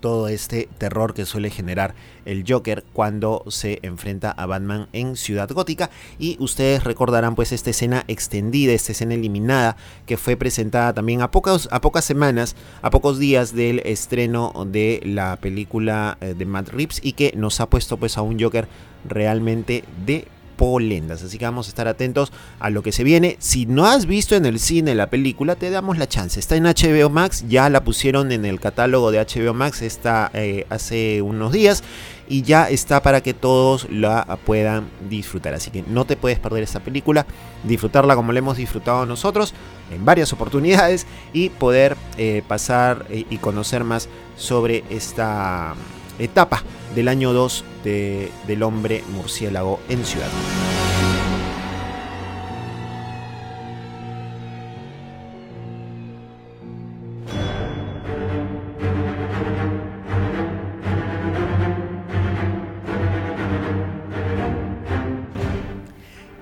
todo 0.00 0.28
este 0.28 0.68
terror 0.78 1.14
que 1.14 1.26
suele 1.26 1.50
generar 1.50 1.94
el 2.24 2.44
Joker 2.46 2.84
cuando 2.92 3.44
se 3.48 3.78
enfrenta 3.82 4.30
a 4.30 4.46
Batman 4.46 4.88
en 4.92 5.16
Ciudad 5.16 5.48
Gótica. 5.48 5.90
Y 6.18 6.36
ustedes 6.40 6.84
recordarán 6.84 7.34
pues 7.34 7.52
esta 7.52 7.70
escena 7.70 8.04
extendida, 8.08 8.72
esta 8.72 8.92
escena 8.92 9.14
eliminada 9.14 9.76
que 10.06 10.16
fue 10.16 10.36
presentada 10.36 10.92
también 10.92 11.22
a 11.22 11.30
pocas, 11.30 11.68
a 11.70 11.80
pocas 11.80 12.04
semanas, 12.04 12.56
a 12.82 12.90
pocos 12.90 13.18
días 13.18 13.54
del 13.54 13.80
estreno 13.80 14.52
de 14.66 15.00
la 15.04 15.36
película 15.36 16.18
eh, 16.20 16.34
de 16.36 16.46
Matt 16.46 16.68
Reeves 16.68 17.00
y 17.02 17.12
que 17.12 17.32
nos 17.36 17.60
ha 17.60 17.68
puesto 17.68 17.96
pues 17.96 18.18
a 18.18 18.22
un 18.22 18.40
Joker 18.40 18.68
realmente 19.08 19.84
de 20.04 20.26
polendas. 20.56 21.22
Así 21.22 21.38
que 21.38 21.44
vamos 21.44 21.66
a 21.66 21.70
estar 21.70 21.88
atentos 21.88 22.32
a 22.58 22.70
lo 22.70 22.82
que 22.82 22.92
se 22.92 23.04
viene. 23.04 23.36
Si 23.38 23.66
no 23.66 23.86
has 23.86 24.06
visto 24.06 24.34
en 24.34 24.46
el 24.46 24.58
cine 24.58 24.94
la 24.94 25.10
película, 25.10 25.56
te 25.56 25.70
damos 25.70 25.98
la 25.98 26.08
chance. 26.08 26.40
Está 26.40 26.56
en 26.56 26.64
HBO 26.64 27.10
Max, 27.10 27.44
ya 27.48 27.68
la 27.70 27.84
pusieron 27.84 28.32
en 28.32 28.44
el 28.44 28.60
catálogo 28.60 29.10
de 29.10 29.20
HBO 29.20 29.54
Max 29.54 29.82
está, 29.82 30.30
eh, 30.34 30.66
hace 30.70 31.22
unos 31.22 31.52
días 31.52 31.82
y 32.28 32.42
ya 32.42 32.68
está 32.68 33.02
para 33.02 33.22
que 33.22 33.34
todos 33.34 33.88
la 33.90 34.38
puedan 34.44 34.88
disfrutar. 35.08 35.54
Así 35.54 35.70
que 35.70 35.84
no 35.86 36.04
te 36.04 36.16
puedes 36.16 36.38
perder 36.38 36.62
esta 36.62 36.80
película, 36.80 37.26
disfrutarla 37.64 38.16
como 38.16 38.32
la 38.32 38.38
hemos 38.38 38.56
disfrutado 38.56 39.06
nosotros 39.06 39.54
en 39.90 40.04
varias 40.04 40.32
oportunidades 40.32 41.06
y 41.32 41.50
poder 41.50 41.96
eh, 42.16 42.42
pasar 42.46 43.06
eh, 43.10 43.24
y 43.30 43.38
conocer 43.38 43.84
más 43.84 44.08
sobre 44.36 44.84
esta 44.90 45.74
etapa 46.18 46.62
del 46.96 47.08
año 47.08 47.32
2 47.32 47.64
de, 47.84 48.32
del 48.48 48.64
hombre 48.64 49.04
murciélago 49.12 49.78
en 49.88 50.04
Ciudad. 50.04 50.30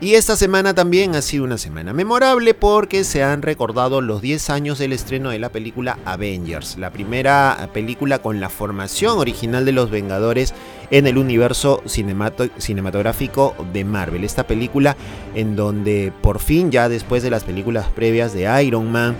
Y 0.04 0.16
esta 0.16 0.36
semana 0.36 0.74
también 0.74 1.14
ha 1.14 1.22
sido 1.22 1.44
una 1.44 1.56
semana 1.56 1.94
memorable 1.94 2.52
porque 2.52 3.04
se 3.04 3.22
han 3.22 3.40
recordado 3.40 4.02
los 4.02 4.20
10 4.20 4.50
años 4.50 4.78
del 4.78 4.92
estreno 4.92 5.30
de 5.30 5.38
la 5.38 5.48
película 5.48 5.98
Avengers, 6.04 6.76
la 6.76 6.90
primera 6.90 7.70
película 7.72 8.18
con 8.18 8.38
la 8.38 8.50
formación 8.50 9.18
original 9.18 9.64
de 9.64 9.72
los 9.72 9.90
Vengadores 9.90 10.52
en 10.90 11.06
el 11.06 11.16
universo 11.16 11.82
cinematográfico 11.86 13.56
de 13.72 13.84
Marvel. 13.86 14.24
Esta 14.24 14.46
película 14.46 14.94
en 15.34 15.56
donde 15.56 16.12
por 16.20 16.38
fin 16.38 16.70
ya 16.70 16.90
después 16.90 17.22
de 17.22 17.30
las 17.30 17.44
películas 17.44 17.86
previas 17.88 18.34
de 18.34 18.62
Iron 18.62 18.92
Man, 18.92 19.16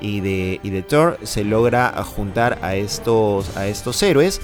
y 0.00 0.20
de, 0.20 0.60
y 0.62 0.70
de 0.70 0.82
Thor 0.82 1.18
se 1.24 1.42
logra 1.42 1.90
juntar 2.04 2.60
a 2.62 2.76
estos, 2.76 3.56
a 3.56 3.66
estos 3.66 4.00
héroes 4.04 4.40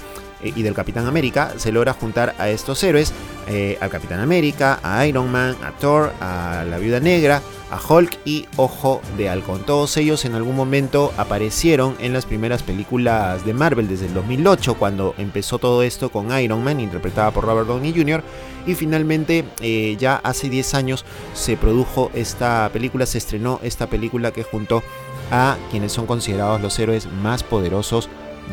y 0.55 0.63
del 0.63 0.73
Capitán 0.73 1.07
América 1.07 1.53
se 1.57 1.71
logra 1.71 1.93
juntar 1.93 2.35
a 2.37 2.49
estos 2.49 2.83
héroes, 2.83 3.13
eh, 3.47 3.77
al 3.81 3.89
Capitán 3.89 4.19
América, 4.19 4.79
a 4.83 5.05
Iron 5.05 5.31
Man, 5.31 5.55
a 5.63 5.71
Thor, 5.71 6.11
a 6.19 6.65
la 6.69 6.77
Viuda 6.77 6.99
Negra, 6.99 7.41
a 7.71 7.79
Hulk 7.81 8.19
y 8.25 8.45
Ojo 8.57 9.01
de 9.17 9.29
Halcón. 9.29 9.65
Todos 9.65 9.97
ellos 9.97 10.25
en 10.25 10.35
algún 10.35 10.55
momento 10.55 11.11
aparecieron 11.17 11.95
en 11.99 12.13
las 12.13 12.25
primeras 12.25 12.63
películas 12.63 13.45
de 13.45 13.53
Marvel 13.53 13.87
desde 13.87 14.05
el 14.07 14.13
2008 14.13 14.75
cuando 14.75 15.15
empezó 15.17 15.57
todo 15.59 15.83
esto 15.83 16.09
con 16.09 16.37
Iron 16.39 16.63
Man 16.63 16.79
interpretada 16.79 17.31
por 17.31 17.45
Robert 17.45 17.67
Downey 17.67 17.93
Jr. 17.95 18.23
Y 18.65 18.75
finalmente 18.75 19.45
eh, 19.61 19.95
ya 19.99 20.15
hace 20.17 20.49
10 20.49 20.73
años 20.73 21.05
se 21.33 21.57
produjo 21.57 22.11
esta 22.13 22.69
película, 22.71 23.05
se 23.05 23.17
estrenó 23.17 23.59
esta 23.63 23.87
película 23.87 24.31
que 24.31 24.43
junto 24.43 24.83
a 25.31 25.57
quienes 25.71 25.91
son 25.91 26.05
considerados 26.05 26.61
los 26.61 26.77
héroes 26.79 27.07
más 27.21 27.43
poderosos 27.43 28.09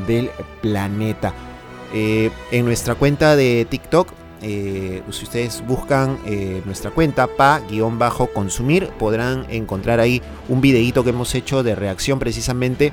del 0.06 0.30
planeta. 0.60 1.34
Eh, 1.92 2.30
en 2.50 2.64
nuestra 2.64 2.94
cuenta 2.94 3.36
de 3.36 3.66
TikTok, 3.68 4.12
eh, 4.40 5.02
si 5.10 5.24
ustedes 5.24 5.64
buscan 5.66 6.18
eh, 6.26 6.62
nuestra 6.64 6.90
cuenta 6.90 7.28
pa-consumir, 7.28 8.88
podrán 8.98 9.46
encontrar 9.50 10.00
ahí 10.00 10.20
un 10.48 10.60
videíto 10.60 11.04
que 11.04 11.10
hemos 11.10 11.34
hecho 11.34 11.62
de 11.62 11.74
reacción 11.74 12.18
precisamente 12.18 12.92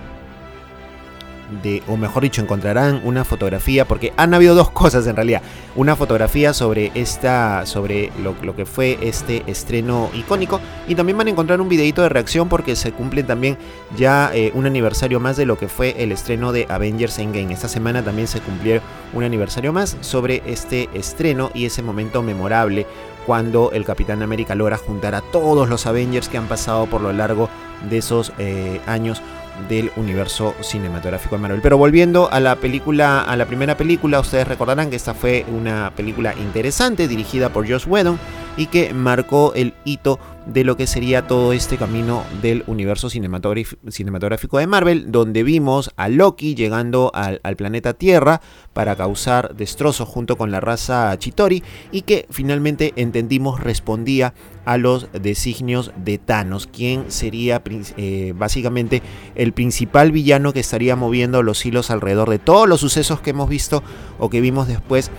o 1.88 1.98
mejor 1.98 2.24
dicho, 2.24 2.42
encontrarán 2.42 3.02
una 3.04 3.24
fotografía, 3.24 3.86
porque 3.86 4.14
han 4.18 4.34
habido 4.34 4.56
dos 4.56 4.70
cosas 4.72 5.08
en 5.08 5.16
realidad. 5.16 5.42
Una 5.76 5.96
fotografía 5.96 6.54
sobre 6.54 6.92
esta, 6.96 7.66
sobre 7.66 8.12
lo, 8.22 8.56
que 8.56 8.66
fue 8.66 8.98
este 9.02 9.44
estreno 9.48 10.10
icónico, 10.14 10.60
y 10.88 10.96
también 10.96 11.18
van 11.18 11.28
a 11.28 11.32
encontrar 11.32 11.62
un 11.62 11.70
videito 11.70 12.02
de 12.02 12.10
reacción 12.10 12.50
porque 12.50 12.76
se 12.76 12.92
cumple 12.92 13.24
también 13.24 13.58
ya 13.96 14.32
eh, 14.34 14.52
un 14.54 14.66
aniversario 14.66 15.20
más 15.20 15.38
de 15.38 15.46
lo 15.46 15.58
que 15.58 15.68
fue 15.68 16.02
el 16.02 16.12
estreno 16.12 16.52
de 16.52 16.66
Avengers 16.70 17.20
Endgame. 17.20 17.54
Esta 17.54 17.68
semana 17.68 18.04
también 18.04 18.28
se 18.28 18.42
cumplió 18.42 18.82
un 19.14 19.24
aniversario 19.24 19.74
más 19.74 19.98
sobre 20.02 20.44
este 20.46 20.90
estreno 20.94 21.52
y 21.54 21.66
ese 21.66 21.82
momento 21.82 22.22
memorable 22.22 22.86
cuando 23.26 23.72
el 23.74 23.86
Capitán 23.86 24.24
América 24.24 24.56
logra 24.56 24.78
juntar 24.78 25.14
a 25.14 25.22
todos 25.22 25.70
los 25.70 25.86
Avengers 25.86 26.30
que 26.30 26.38
han 26.38 26.48
pasado 26.48 26.88
por 26.88 27.02
lo 27.02 27.14
largo 27.14 27.50
de 27.88 28.00
esos 28.00 28.34
eh, 28.40 28.82
años 28.88 29.22
del 29.68 29.92
universo 29.96 30.56
cinematográfico 30.62 31.36
de 31.36 31.42
Marvel. 31.42 31.62
Pero 31.62 31.78
volviendo 31.78 32.32
a 32.32 32.40
la 32.40 32.56
película, 32.56 33.22
a 33.22 33.36
la 33.36 33.46
primera 33.46 33.76
película, 33.76 34.20
ustedes 34.20 34.48
recordarán 34.48 34.90
que 34.90 34.96
esta 34.96 35.14
fue 35.14 35.46
una 35.52 35.92
película 35.96 36.34
interesante 36.36 37.08
dirigida 37.08 37.50
por 37.50 37.70
Josh 37.70 37.88
Whedon 37.88 38.20
y 38.60 38.68
que 38.68 38.94
marcó 38.94 39.54
el 39.56 39.74
hito 39.86 40.20
de 40.46 40.66
lo 40.66 40.76
que 40.76 40.86
sería 40.86 41.28
todo 41.28 41.54
este 41.54 41.78
camino 41.78 42.24
del 42.42 42.64
universo 42.68 43.10
cinematográfico 43.10 44.58
de 44.58 44.68
Marvel, 44.68 45.12
donde 45.12 45.44
vimos 45.44 45.92
a 45.96 46.10
Loki 46.10 46.56
llegando 46.56 47.12
al, 47.14 47.40
planeta 47.56 47.94
Tierra 47.94 48.42
para 48.74 48.98
causar 48.98 49.56
destrozos 49.56 50.10
junto 50.10 50.38
con 50.38 50.52
la 50.52 50.60
raza 50.60 51.18
Chitori 51.18 51.64
y 51.92 52.02
que 52.02 52.26
finalmente 52.32 52.92
entendimos 52.98 53.62
respondía 53.62 54.34
a 54.66 54.78
los 54.78 55.08
designios 55.14 55.92
de 55.96 56.18
Thanos, 56.18 56.68
quien 56.68 57.12
sería 57.12 57.62
eh, 57.66 58.34
básicamente 58.36 59.02
el 59.36 59.54
principal 59.54 60.12
villano 60.12 60.52
que 60.52 60.60
estaría 60.60 60.98
moviendo 60.98 61.44
los 61.44 61.66
hilos 61.66 61.92
alrededor 61.92 62.30
de 62.30 62.40
todos 62.40 62.68
los 62.68 62.82
sucesos 62.82 63.22
que 63.22 63.30
hemos 63.30 63.50
visto 63.50 63.84
o 64.20 64.30
que 64.30 64.42
vimos 64.42 64.68
después 64.68 65.12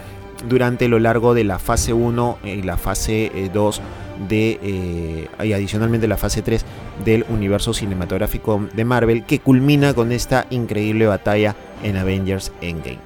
durante 0.48 0.88
lo 0.88 0.98
largo 0.98 1.34
de 1.34 1.44
la 1.44 1.58
fase 1.58 1.92
1 1.92 2.38
y 2.44 2.62
la 2.62 2.76
fase 2.76 3.50
2 3.52 3.82
de 4.28 5.28
y 5.42 5.52
adicionalmente 5.52 6.06
la 6.06 6.16
fase 6.16 6.42
3 6.42 6.64
del 7.04 7.24
universo 7.28 7.72
cinematográfico 7.72 8.68
de 8.74 8.84
Marvel 8.84 9.24
que 9.24 9.38
culmina 9.38 9.94
con 9.94 10.12
esta 10.12 10.46
increíble 10.50 11.06
batalla 11.06 11.56
en 11.82 11.96
Avengers 11.96 12.52
Endgame. 12.60 12.98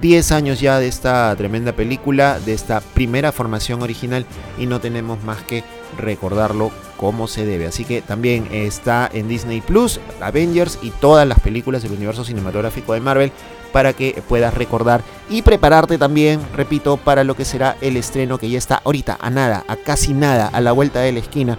10 0.00 0.30
años 0.30 0.60
ya 0.60 0.78
de 0.78 0.86
esta 0.86 1.34
tremenda 1.34 1.72
película, 1.72 2.38
de 2.38 2.54
esta 2.54 2.80
primera 2.80 3.32
formación 3.32 3.82
original 3.82 4.24
y 4.56 4.66
no 4.66 4.80
tenemos 4.80 5.22
más 5.24 5.42
que 5.42 5.64
recordarlo 5.98 6.70
como 6.96 7.26
se 7.26 7.44
debe. 7.44 7.66
Así 7.66 7.84
que 7.84 8.00
también 8.00 8.46
está 8.52 9.10
en 9.12 9.26
Disney 9.26 9.60
Plus, 9.60 9.98
Avengers 10.20 10.78
y 10.82 10.90
todas 10.90 11.26
las 11.26 11.40
películas 11.40 11.82
del 11.82 11.92
universo 11.92 12.24
cinematográfico 12.24 12.92
de 12.92 13.00
Marvel 13.00 13.32
para 13.72 13.92
que 13.92 14.22
puedas 14.28 14.54
recordar 14.54 15.02
y 15.28 15.42
prepararte 15.42 15.98
también, 15.98 16.40
repito, 16.54 16.96
para 16.96 17.24
lo 17.24 17.34
que 17.36 17.44
será 17.44 17.76
el 17.80 17.96
estreno 17.96 18.38
que 18.38 18.50
ya 18.50 18.58
está 18.58 18.80
ahorita 18.84 19.18
a 19.20 19.30
nada, 19.30 19.64
a 19.68 19.76
casi 19.76 20.12
nada, 20.12 20.48
a 20.48 20.60
la 20.60 20.72
vuelta 20.72 21.00
de 21.00 21.12
la 21.12 21.20
esquina 21.20 21.58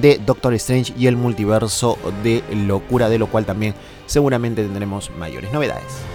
de 0.00 0.20
Doctor 0.24 0.54
Strange 0.54 0.92
y 0.96 1.06
el 1.06 1.16
multiverso 1.16 1.98
de 2.22 2.42
locura, 2.52 3.08
de 3.08 3.18
lo 3.18 3.28
cual 3.28 3.44
también 3.44 3.74
seguramente 4.06 4.62
tendremos 4.62 5.10
mayores 5.16 5.52
novedades. 5.52 6.13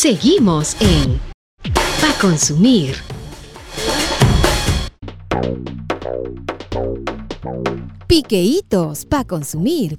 Seguimos 0.00 0.76
en 0.78 1.20
Pa 2.00 2.16
Consumir. 2.20 2.94
Piqueitos 8.06 9.04
pa 9.04 9.24
consumir. 9.24 9.98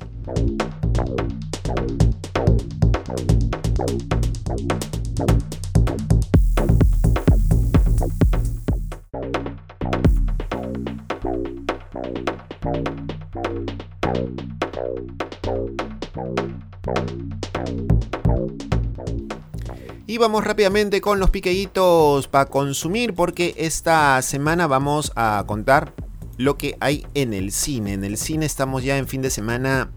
Vamos 20.20 20.44
rápidamente 20.44 21.00
con 21.00 21.18
los 21.20 21.30
piqueitos 21.30 22.28
para 22.28 22.46
consumir 22.46 23.14
porque 23.14 23.56
esta 23.58 24.22
semana 24.22 24.68
vamos 24.68 25.14
a 25.16 25.44
contar 25.48 25.94
lo 26.38 26.58
que 26.58 26.76
hay 26.82 27.08
en 27.14 27.34
el 27.34 27.54
cine. 27.54 27.94
En 27.94 28.04
el 28.04 28.18
cine 28.18 28.46
estamos 28.46 28.84
ya 28.84 28.98
en 28.98 29.08
fin 29.08 29.22
de 29.22 29.30
semana 29.30 29.90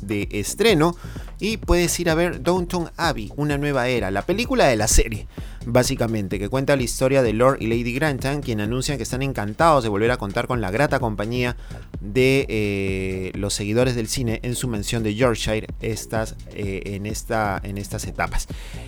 de 0.00 0.28
estreno 0.30 0.96
y 1.40 1.56
puedes 1.56 1.98
ir 1.98 2.08
a 2.08 2.14
ver 2.14 2.42
Downton 2.42 2.92
Abbey, 2.96 3.32
una 3.36 3.58
nueva 3.58 3.88
era, 3.88 4.12
la 4.12 4.22
película 4.22 4.66
de 4.66 4.76
la 4.76 4.86
serie 4.86 5.26
básicamente, 5.66 6.38
que 6.38 6.48
cuenta 6.48 6.76
la 6.76 6.82
historia 6.82 7.22
de 7.22 7.32
Lord 7.32 7.58
y 7.60 7.66
Lady 7.66 7.94
Grantham, 7.94 8.40
quien 8.40 8.60
anuncian 8.60 8.96
que 8.96 9.02
están 9.02 9.22
encantados 9.22 9.82
de 9.82 9.88
volver 9.88 10.10
a 10.10 10.16
contar 10.16 10.46
con 10.46 10.60
la 10.60 10.70
grata 10.70 10.98
compañía 10.98 11.56
de 12.00 12.46
eh, 12.48 13.32
los 13.34 13.54
seguidores 13.54 13.94
del 13.94 14.08
cine 14.08 14.40
en 14.42 14.54
su 14.54 14.68
mención 14.68 15.02
de 15.02 15.14
Yorkshire 15.14 15.66
estas, 15.80 16.36
eh, 16.54 16.82
en, 16.84 17.06
esta, 17.06 17.60
en 17.62 17.78
estas 17.78 18.06
etapas. 18.06 18.46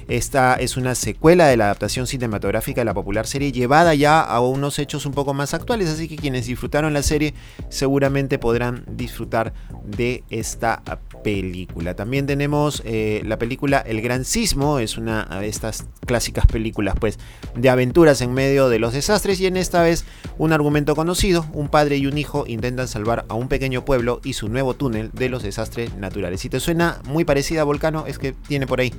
Esta 0.08 0.54
es 0.54 0.76
una 0.76 0.94
secuela 0.94 1.46
de 1.46 1.56
la 1.56 1.64
adaptación 1.64 2.06
cinematográfica 2.06 2.82
de 2.82 2.84
la 2.84 2.94
popular 2.94 3.26
serie 3.26 3.52
llevada 3.52 3.94
ya 3.94 4.20
a 4.20 4.40
unos 4.40 4.78
hechos 4.78 5.06
un 5.06 5.12
poco 5.12 5.34
más 5.34 5.54
actuales, 5.54 5.88
así 5.88 6.08
que 6.08 6.16
quienes 6.16 6.46
disfrutaron 6.46 6.92
la 6.92 7.02
serie 7.02 7.34
seguramente 7.68 8.38
podrán 8.38 8.84
disfrutar 8.88 9.52
de 9.84 10.24
esta 10.30 10.82
película. 11.24 11.94
También 11.94 12.26
tenemos 12.26 12.82
eh, 12.84 13.22
la 13.24 13.38
película 13.38 13.78
El 13.78 14.02
Gran 14.02 14.24
Sismo, 14.24 14.78
es 14.78 14.98
una 14.98 15.24
de 15.24 15.48
estas 15.48 15.86
clásicas 16.04 16.46
películas 16.46 16.65
películas 16.66 16.96
pues 16.98 17.20
de 17.54 17.70
aventuras 17.70 18.20
en 18.22 18.34
medio 18.34 18.68
de 18.68 18.80
los 18.80 18.92
desastres 18.92 19.40
y 19.40 19.46
en 19.46 19.56
esta 19.56 19.82
vez 19.82 20.04
un 20.36 20.52
argumento 20.52 20.96
conocido, 20.96 21.46
un 21.52 21.68
padre 21.68 21.96
y 21.96 22.06
un 22.08 22.18
hijo 22.18 22.44
intentan 22.48 22.88
salvar 22.88 23.24
a 23.28 23.34
un 23.34 23.46
pequeño 23.46 23.84
pueblo 23.84 24.20
y 24.24 24.32
su 24.32 24.48
nuevo 24.48 24.74
túnel 24.74 25.10
de 25.12 25.28
los 25.28 25.44
desastres 25.44 25.94
naturales. 25.94 26.40
Si 26.40 26.48
te 26.48 26.58
suena 26.58 27.00
muy 27.04 27.24
parecida 27.24 27.60
a 27.60 27.64
Volcano 27.64 28.04
es 28.08 28.18
que 28.18 28.32
tiene 28.32 28.66
por 28.66 28.80
ahí 28.80 28.92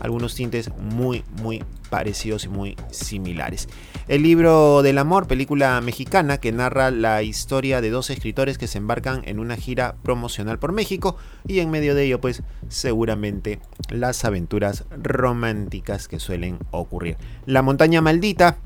algunos 0.00 0.34
tintes 0.34 0.70
muy 0.76 1.24
muy 1.40 1.64
parecidos 1.88 2.44
y 2.44 2.48
muy 2.48 2.76
similares. 2.90 3.68
El 4.06 4.22
libro 4.22 4.82
del 4.82 4.98
amor, 4.98 5.26
película 5.26 5.80
mexicana 5.80 6.38
que 6.38 6.52
narra 6.52 6.90
la 6.90 7.22
historia 7.22 7.80
de 7.80 7.88
dos 7.88 8.10
escritores 8.10 8.58
que 8.58 8.66
se 8.66 8.78
embarcan 8.78 9.22
en 9.24 9.38
una 9.38 9.56
gira 9.56 9.96
promocional 10.02 10.58
por 10.58 10.72
México 10.72 11.16
y 11.46 11.60
en 11.60 11.70
medio 11.70 11.94
de 11.94 12.04
ello 12.04 12.20
pues 12.20 12.42
seguramente 12.68 13.60
las 13.88 14.24
aventuras 14.26 14.84
románticas 14.90 16.08
que 16.08 16.18
suelen 16.18 16.58
ocurrir. 16.70 17.13
La 17.46 17.62
montaña 17.62 18.00
maldita 18.00 18.56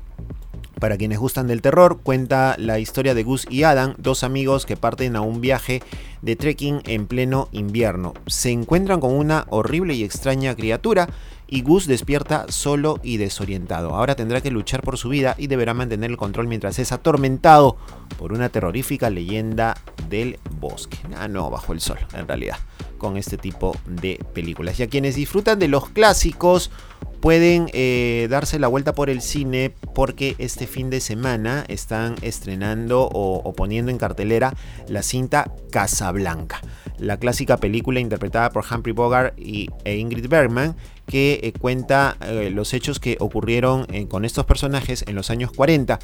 para 0.79 0.97
quienes 0.97 1.19
gustan 1.19 1.47
del 1.47 1.61
terror, 1.61 1.99
cuenta 2.01 2.55
la 2.57 2.79
historia 2.79 3.13
de 3.13 3.23
Gus 3.23 3.45
y 3.49 3.63
Adam, 3.63 3.95
dos 3.97 4.23
amigos 4.23 4.65
que 4.65 4.77
parten 4.77 5.15
a 5.15 5.21
un 5.21 5.41
viaje 5.41 5.83
de 6.21 6.35
trekking 6.35 6.81
en 6.85 7.05
pleno 7.05 7.49
invierno. 7.51 8.13
Se 8.27 8.51
encuentran 8.51 9.01
con 9.01 9.13
una 9.13 9.45
horrible 9.49 9.93
y 9.93 10.03
extraña 10.03 10.55
criatura 10.55 11.09
y 11.47 11.63
Gus 11.63 11.87
despierta 11.87 12.45
solo 12.49 12.99
y 13.03 13.17
desorientado. 13.17 13.95
Ahora 13.95 14.15
tendrá 14.15 14.39
que 14.41 14.51
luchar 14.51 14.81
por 14.81 14.97
su 14.97 15.09
vida 15.09 15.35
y 15.37 15.47
deberá 15.47 15.73
mantener 15.73 16.11
el 16.11 16.17
control 16.17 16.47
mientras 16.47 16.79
es 16.79 16.91
atormentado 16.91 17.77
por 18.17 18.31
una 18.31 18.49
terrorífica 18.49 19.09
leyenda 19.09 19.75
del 20.09 20.39
bosque. 20.59 20.97
Ah, 21.17 21.27
no, 21.27 21.49
bajo 21.49 21.73
el 21.73 21.81
sol, 21.81 21.97
en 22.13 22.27
realidad, 22.27 22.57
con 22.99 23.17
este 23.17 23.37
tipo 23.37 23.75
de 23.87 24.23
películas. 24.33 24.79
Y 24.79 24.83
a 24.83 24.87
quienes 24.87 25.15
disfrutan 25.15 25.57
de 25.57 25.67
los 25.67 25.89
clásicos, 25.89 26.69
pueden 27.19 27.69
eh, 27.73 28.27
darse 28.29 28.59
la 28.59 28.67
vuelta 28.67 28.95
por 28.95 29.09
el 29.09 29.21
cine 29.21 29.73
porque 29.93 30.35
este 30.37 30.67
fin 30.67 30.89
de 30.89 31.01
semana 31.01 31.65
están 31.67 32.15
estrenando 32.21 33.09
o, 33.11 33.53
poniendo 33.53 33.91
en 33.91 33.97
cartelera 33.97 34.53
la 34.87 35.03
cinta 35.03 35.51
Casablanca, 35.71 36.61
la 36.99 37.17
clásica 37.17 37.57
película 37.57 37.99
interpretada 37.99 38.49
por 38.51 38.63
Humphrey 38.69 38.93
Bogart 38.93 39.37
y, 39.39 39.69
e 39.83 39.97
Ingrid 39.97 40.27
Bergman 40.27 40.75
que 41.07 41.39
eh, 41.41 41.53
cuenta 41.53 42.17
eh, 42.21 42.51
los 42.53 42.73
hechos 42.73 42.99
que 42.99 43.17
ocurrieron 43.19 43.87
con 44.09 44.25
estos 44.25 44.45
personajes 44.45 45.03
en 45.07 45.15
los 45.15 45.31
años 45.31 45.51
40 45.51 45.97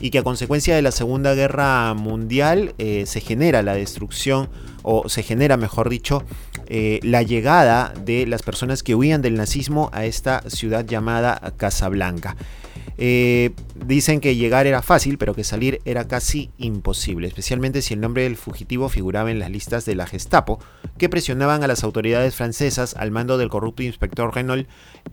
y 0.00 0.10
que 0.10 0.18
a 0.18 0.22
consecuencia 0.22 0.74
de 0.74 0.82
la 0.82 0.90
Segunda 0.90 1.34
Guerra 1.34 1.94
Mundial 1.94 2.74
se 2.78 3.20
genera 3.20 3.62
la 3.62 3.74
destrucción 3.74 4.50
o 4.82 5.08
se 5.08 5.22
genera, 5.22 5.56
mejor 5.56 5.88
dicho, 5.88 6.24
eh, 6.66 7.00
la 7.02 7.22
llegada 7.22 7.92
de 8.04 8.26
las 8.26 8.42
personas 8.42 8.82
que 8.82 8.94
huían 8.94 9.22
del 9.22 9.34
nazismo 9.34 9.90
a 9.92 10.04
esta 10.04 10.42
ciudad 10.48 10.84
llamada 10.86 11.52
Casablanca. 11.56 12.36
Eh, 13.02 13.52
dicen 13.86 14.20
que 14.20 14.36
llegar 14.36 14.66
era 14.66 14.82
fácil, 14.82 15.16
pero 15.16 15.34
que 15.34 15.42
salir 15.42 15.80
era 15.86 16.06
casi 16.06 16.50
imposible, 16.58 17.28
especialmente 17.28 17.80
si 17.80 17.94
el 17.94 18.00
nombre 18.00 18.24
del 18.24 18.36
fugitivo 18.36 18.90
figuraba 18.90 19.30
en 19.30 19.38
las 19.38 19.50
listas 19.50 19.86
de 19.86 19.94
la 19.94 20.06
Gestapo, 20.06 20.58
que 20.98 21.08
presionaban 21.08 21.64
a 21.64 21.66
las 21.66 21.82
autoridades 21.82 22.34
francesas 22.34 22.94
al 22.94 23.10
mando 23.10 23.38
del 23.38 23.48
corrupto 23.48 23.82
inspector 23.82 24.34
Renault, 24.34 24.68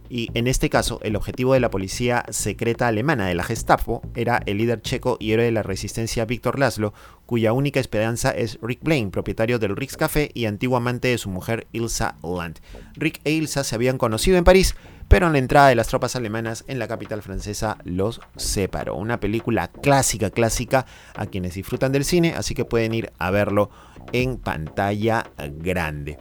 y 0.10 0.30
en 0.34 0.48
este 0.48 0.70
caso 0.70 1.00
el 1.02 1.16
objetivo 1.16 1.54
de 1.54 1.62
la 1.62 1.72
policía 1.72 2.26
secreta 2.30 2.90
alemana 2.90 3.28
de 3.28 3.36
la 3.36 3.44
Gestapo 3.44 4.02
era 4.16 4.44
el 4.46 4.58
líder 4.58 4.82
checo 4.82 5.16
y 5.22 5.32
héroe 5.32 5.46
de 5.46 5.54
la 5.54 5.64
resistencia 5.64 6.26
Víctor 6.26 6.60
Laszlo, 6.60 6.94
cuya 7.26 7.54
única 7.54 7.80
esperanza 7.80 8.32
es 8.32 8.60
Rick 8.62 8.84
Blaine, 8.84 9.12
propietario 9.12 9.60
del 9.60 9.78
Rick's 9.78 9.96
Café 9.96 10.30
y 10.34 10.44
antiguo 10.44 10.76
amante 10.76 11.08
de 11.08 11.18
su 11.18 11.30
mujer 11.30 11.68
Ilsa 11.72 12.18
Land. 12.22 12.60
Rick 12.96 13.22
e 13.24 13.32
Ilsa 13.32 13.64
se 13.64 13.76
habían 13.76 13.98
conocido 13.98 14.38
en 14.38 14.44
París, 14.44 14.76
pero 15.08 15.28
en 15.28 15.34
la 15.34 15.40
entrada 15.40 15.70
de 15.70 15.76
las 15.76 15.88
tropas 15.88 16.16
alemanas 16.16 16.64
en 16.68 16.80
la 16.80 16.88
capital 16.88 17.22
francesa 17.22 17.78
los 17.84 18.22
separó. 18.36 18.96
Una 18.96 19.20
película 19.20 19.70
clásica, 19.70 20.30
clásica 20.30 20.86
a 21.16 21.26
quienes 21.28 21.54
disfrutan 21.54 21.92
del 21.92 22.06
cine, 22.06 22.34
así 22.36 22.54
que 22.54 22.66
pueden 22.66 22.94
ir 22.94 23.12
a 23.18 23.32
verlo 23.32 23.70
en 24.12 24.38
pantalla 24.38 25.26
grande. 25.60 26.18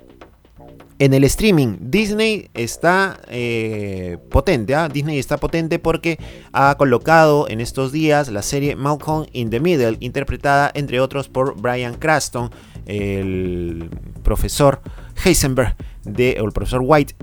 En 0.98 1.12
el 1.12 1.24
streaming, 1.24 1.76
Disney 1.78 2.48
está 2.54 3.20
eh, 3.28 4.16
potente. 4.30 4.74
¿ah? 4.74 4.88
Disney 4.88 5.18
está 5.18 5.36
potente 5.36 5.78
porque 5.78 6.18
ha 6.52 6.74
colocado 6.78 7.48
en 7.50 7.60
estos 7.60 7.92
días 7.92 8.30
la 8.30 8.40
serie 8.40 8.76
Malcolm 8.76 9.26
in 9.32 9.50
the 9.50 9.60
Middle, 9.60 9.98
interpretada 10.00 10.70
entre 10.74 11.00
otros 11.00 11.28
por 11.28 11.60
Brian 11.60 11.96
Craston, 11.96 12.50
el 12.86 13.90
profesor 14.22 14.80
Heisenberg 15.24 15.76
de, 16.04 16.38
o 16.40 16.46
el 16.46 16.52
profesor 16.52 16.80
White 16.82 17.14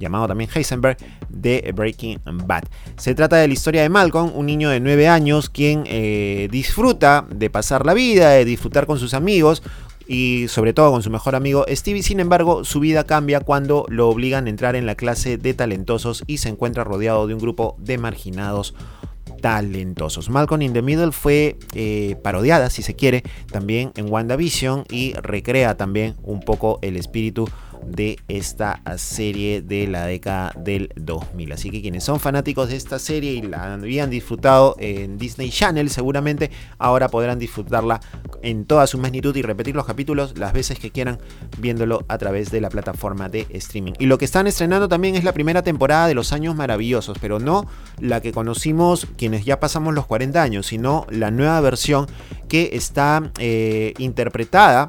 llamado 0.00 0.26
también 0.26 0.50
Heisenberg, 0.52 0.96
de 1.28 1.72
Breaking 1.74 2.18
Bad. 2.46 2.64
Se 2.96 3.14
trata 3.14 3.36
de 3.36 3.46
la 3.46 3.54
historia 3.54 3.82
de 3.82 3.88
Malcolm, 3.88 4.32
un 4.34 4.46
niño 4.46 4.70
de 4.70 4.80
9 4.80 5.06
años 5.06 5.48
quien 5.48 5.84
eh, 5.86 6.48
disfruta 6.50 7.26
de 7.30 7.50
pasar 7.50 7.86
la 7.86 7.94
vida, 7.94 8.30
de 8.30 8.44
disfrutar 8.44 8.86
con 8.86 8.98
sus 8.98 9.14
amigos, 9.14 9.62
y 10.10 10.46
sobre 10.48 10.72
todo 10.72 10.90
con 10.90 11.04
su 11.04 11.10
mejor 11.10 11.36
amigo 11.36 11.64
Stevie. 11.68 12.02
Sin 12.02 12.18
embargo, 12.18 12.64
su 12.64 12.80
vida 12.80 13.04
cambia 13.04 13.38
cuando 13.38 13.86
lo 13.88 14.08
obligan 14.08 14.46
a 14.46 14.50
entrar 14.50 14.74
en 14.74 14.84
la 14.84 14.96
clase 14.96 15.38
de 15.38 15.54
talentosos 15.54 16.24
y 16.26 16.38
se 16.38 16.48
encuentra 16.48 16.82
rodeado 16.82 17.28
de 17.28 17.34
un 17.34 17.40
grupo 17.40 17.76
de 17.78 17.96
marginados 17.96 18.74
talentosos. 19.40 20.28
Malcolm 20.28 20.62
in 20.62 20.72
the 20.72 20.82
Middle 20.82 21.12
fue 21.12 21.56
eh, 21.74 22.16
parodiada, 22.24 22.70
si 22.70 22.82
se 22.82 22.94
quiere, 22.94 23.22
también 23.52 23.92
en 23.96 24.10
WandaVision 24.10 24.84
y 24.90 25.14
recrea 25.14 25.76
también 25.76 26.16
un 26.22 26.40
poco 26.40 26.80
el 26.82 26.96
espíritu 26.96 27.48
de 27.86 28.18
esta 28.28 28.80
serie 28.96 29.62
de 29.62 29.86
la 29.86 30.06
década 30.06 30.52
del 30.56 30.92
2000. 30.96 31.52
Así 31.52 31.70
que 31.70 31.82
quienes 31.82 32.04
son 32.04 32.20
fanáticos 32.20 32.68
de 32.68 32.76
esta 32.76 32.98
serie 32.98 33.32
y 33.32 33.42
la 33.42 33.74
habían 33.74 34.10
disfrutado 34.10 34.76
en 34.78 35.18
Disney 35.18 35.50
Channel, 35.50 35.90
seguramente 35.90 36.50
ahora 36.78 37.08
podrán 37.08 37.38
disfrutarla 37.38 38.00
en 38.42 38.64
toda 38.64 38.86
su 38.86 38.98
magnitud 38.98 39.34
y 39.36 39.42
repetir 39.42 39.74
los 39.74 39.86
capítulos 39.86 40.38
las 40.38 40.52
veces 40.52 40.78
que 40.78 40.90
quieran 40.90 41.18
viéndolo 41.58 42.04
a 42.08 42.18
través 42.18 42.50
de 42.50 42.60
la 42.60 42.70
plataforma 42.70 43.28
de 43.28 43.46
streaming. 43.50 43.92
Y 43.98 44.06
lo 44.06 44.18
que 44.18 44.24
están 44.24 44.46
estrenando 44.46 44.88
también 44.88 45.16
es 45.16 45.24
la 45.24 45.32
primera 45.32 45.62
temporada 45.62 46.06
de 46.06 46.14
Los 46.14 46.32
Años 46.32 46.54
Maravillosos, 46.54 47.18
pero 47.20 47.38
no 47.38 47.66
la 47.98 48.20
que 48.20 48.32
conocimos 48.32 49.06
quienes 49.16 49.44
ya 49.44 49.60
pasamos 49.60 49.94
los 49.94 50.06
40 50.06 50.42
años, 50.42 50.66
sino 50.66 51.06
la 51.10 51.30
nueva 51.30 51.60
versión 51.60 52.06
que 52.48 52.70
está 52.72 53.30
eh, 53.38 53.94
interpretada 53.98 54.88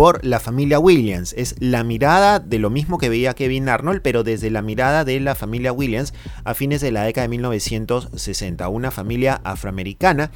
por 0.00 0.24
la 0.24 0.40
familia 0.40 0.78
Williams. 0.78 1.34
Es 1.36 1.56
la 1.58 1.84
mirada 1.84 2.38
de 2.38 2.58
lo 2.58 2.70
mismo 2.70 2.96
que 2.96 3.10
veía 3.10 3.34
Kevin 3.34 3.68
Arnold, 3.68 4.00
pero 4.00 4.24
desde 4.24 4.48
la 4.48 4.62
mirada 4.62 5.04
de 5.04 5.20
la 5.20 5.34
familia 5.34 5.74
Williams 5.74 6.14
a 6.42 6.54
fines 6.54 6.80
de 6.80 6.90
la 6.90 7.04
década 7.04 7.26
de 7.26 7.28
1960. 7.28 8.66
Una 8.70 8.90
familia 8.90 9.42
afroamericana 9.44 10.30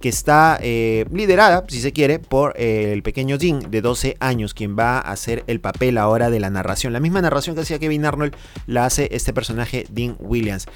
que 0.00 0.08
está 0.08 0.58
eh, 0.62 1.06
liderada, 1.12 1.64
si 1.68 1.80
se 1.80 1.92
quiere, 1.92 2.18
por 2.18 2.54
eh, 2.56 2.92
el 2.92 3.02
pequeño 3.02 3.38
Dean 3.38 3.70
de 3.70 3.80
12 3.80 4.16
años, 4.20 4.54
quien 4.54 4.78
va 4.78 4.98
a 4.98 5.12
hacer 5.12 5.44
el 5.46 5.60
papel 5.60 5.98
ahora 5.98 6.30
de 6.30 6.40
la 6.40 6.50
narración. 6.50 6.92
La 6.92 7.00
misma 7.00 7.20
narración 7.20 7.56
que 7.56 7.62
hacía 7.62 7.78
Kevin 7.78 8.04
Arnold 8.04 8.34
la 8.66 8.84
hace 8.84 9.08
este 9.12 9.32
personaje 9.32 9.86
Dean 9.90 10.16
Williams, 10.20 10.66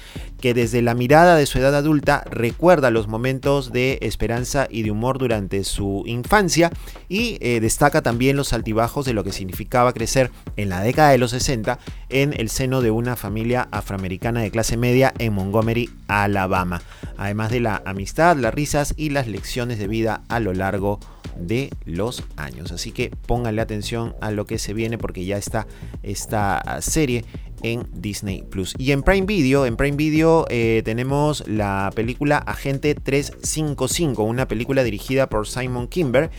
que 0.41 0.53
desde 0.53 0.81
la 0.81 0.93
mirada 0.93 1.35
de 1.35 1.45
su 1.45 1.57
edad 1.57 1.75
adulta 1.75 2.23
recuerda 2.29 2.91
los 2.91 3.07
momentos 3.07 3.71
de 3.71 3.99
esperanza 4.01 4.67
y 4.69 4.83
de 4.83 4.91
humor 4.91 5.17
durante 5.17 5.63
su 5.63 6.03
infancia 6.05 6.71
y 7.07 7.37
eh, 7.41 7.59
destaca 7.59 8.01
también 8.01 8.35
los 8.35 8.53
altibajos 8.53 9.05
de 9.05 9.13
lo 9.13 9.23
que 9.23 9.31
significaba 9.31 9.93
crecer 9.93 10.31
en 10.57 10.69
la 10.69 10.81
década 10.81 11.11
de 11.11 11.17
los 11.17 11.31
60 11.31 11.79
en 12.09 12.33
el 12.39 12.49
seno 12.49 12.81
de 12.81 12.91
una 12.91 13.15
familia 13.15 13.67
afroamericana 13.71 14.41
de 14.41 14.51
clase 14.51 14.77
media 14.77 15.13
en 15.17 15.33
Montgomery, 15.33 15.89
Alabama. 16.07 16.81
Además 17.17 17.51
de 17.51 17.59
la 17.59 17.81
amistad, 17.85 18.37
las 18.37 18.53
risas 18.53 18.93
y 18.97 19.09
las 19.13 19.27
lecciones 19.27 19.79
de 19.79 19.87
vida 19.87 20.23
a 20.27 20.39
lo 20.39 20.53
largo 20.53 20.99
de 21.37 21.69
los 21.85 22.23
años. 22.35 22.71
Así 22.71 22.91
que 22.91 23.09
pónganle 23.09 23.61
atención 23.61 24.15
a 24.21 24.31
lo 24.31 24.45
que 24.45 24.57
se 24.57 24.73
viene 24.73 24.97
porque 24.97 25.25
ya 25.25 25.37
está 25.37 25.67
esta 26.03 26.81
serie 26.81 27.25
en 27.63 27.87
Disney 27.93 28.43
Plus. 28.43 28.75
Y 28.77 28.91
en 28.91 29.03
Prime 29.03 29.25
Video, 29.25 29.65
en 29.65 29.77
Prime 29.77 29.97
Video 29.97 30.45
eh, 30.49 30.81
tenemos 30.85 31.47
la 31.47 31.91
película 31.95 32.37
Agente 32.37 32.93
355, 32.93 34.21
una 34.23 34.47
película 34.47 34.83
dirigida 34.83 35.27
por 35.27 35.47
Simon 35.47 35.87
Kimber. 35.87 36.29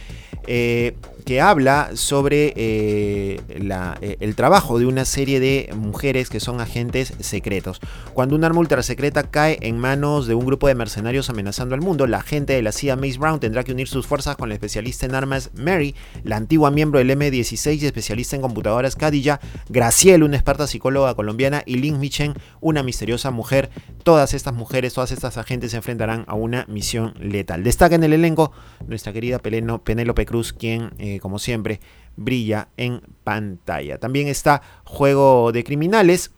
Eh, 0.46 0.94
que 1.24 1.40
habla 1.40 1.90
sobre 1.94 2.52
eh, 2.56 3.40
eh, 3.48 4.16
el 4.20 4.34
trabajo 4.36 4.78
de 4.78 4.86
una 4.86 5.04
serie 5.04 5.40
de 5.40 5.70
mujeres 5.74 6.28
que 6.28 6.38
son 6.38 6.60
agentes 6.60 7.14
secretos. 7.20 7.80
Cuando 8.12 8.36
un 8.36 8.44
arma 8.44 8.60
ultra 8.60 8.82
secreta 8.82 9.24
cae 9.24 9.58
en 9.62 9.78
manos 9.78 10.26
de 10.26 10.34
un 10.34 10.44
grupo 10.44 10.68
de 10.68 10.74
mercenarios 10.74 11.30
amenazando 11.30 11.74
al 11.74 11.80
mundo, 11.80 12.06
la 12.06 12.18
agente 12.18 12.52
de 12.52 12.62
la 12.62 12.72
CIA 12.72 12.96
Mace 12.96 13.18
Brown 13.18 13.40
tendrá 13.40 13.64
que 13.64 13.72
unir 13.72 13.88
sus 13.88 14.06
fuerzas 14.06 14.36
con 14.36 14.48
la 14.48 14.54
especialista 14.54 15.06
en 15.06 15.14
armas 15.14 15.50
Mary, 15.54 15.94
la 16.22 16.36
antigua 16.36 16.70
miembro 16.70 16.98
del 16.98 17.10
M16 17.10 17.80
y 17.80 17.86
especialista 17.86 18.36
en 18.36 18.42
computadoras 18.42 18.94
Cadilla, 18.94 19.40
Graciel, 19.68 20.22
una 20.22 20.36
experta 20.36 20.66
psicóloga 20.66 21.14
colombiana, 21.14 21.62
y 21.64 21.76
Lynn 21.76 22.00
Michen, 22.00 22.34
una 22.60 22.82
misteriosa 22.82 23.30
mujer. 23.30 23.70
Todas 24.02 24.34
estas 24.34 24.52
mujeres, 24.52 24.92
todas 24.92 25.12
estas 25.12 25.38
agentes 25.38 25.70
se 25.70 25.78
enfrentarán 25.78 26.24
a 26.26 26.34
una 26.34 26.66
misión 26.68 27.14
letal. 27.18 27.64
Destaca 27.64 27.94
en 27.94 28.04
el 28.04 28.12
elenco 28.12 28.52
nuestra 28.86 29.14
querida 29.14 29.38
Penélope 29.38 30.26
Cruz, 30.26 30.52
quien... 30.52 30.90
Eh, 30.98 31.13
como 31.20 31.38
siempre, 31.38 31.80
brilla 32.16 32.68
en 32.76 33.02
pantalla. 33.24 33.98
También 33.98 34.28
está 34.28 34.62
Juego 34.84 35.52
de 35.52 35.64
Criminales. 35.64 36.30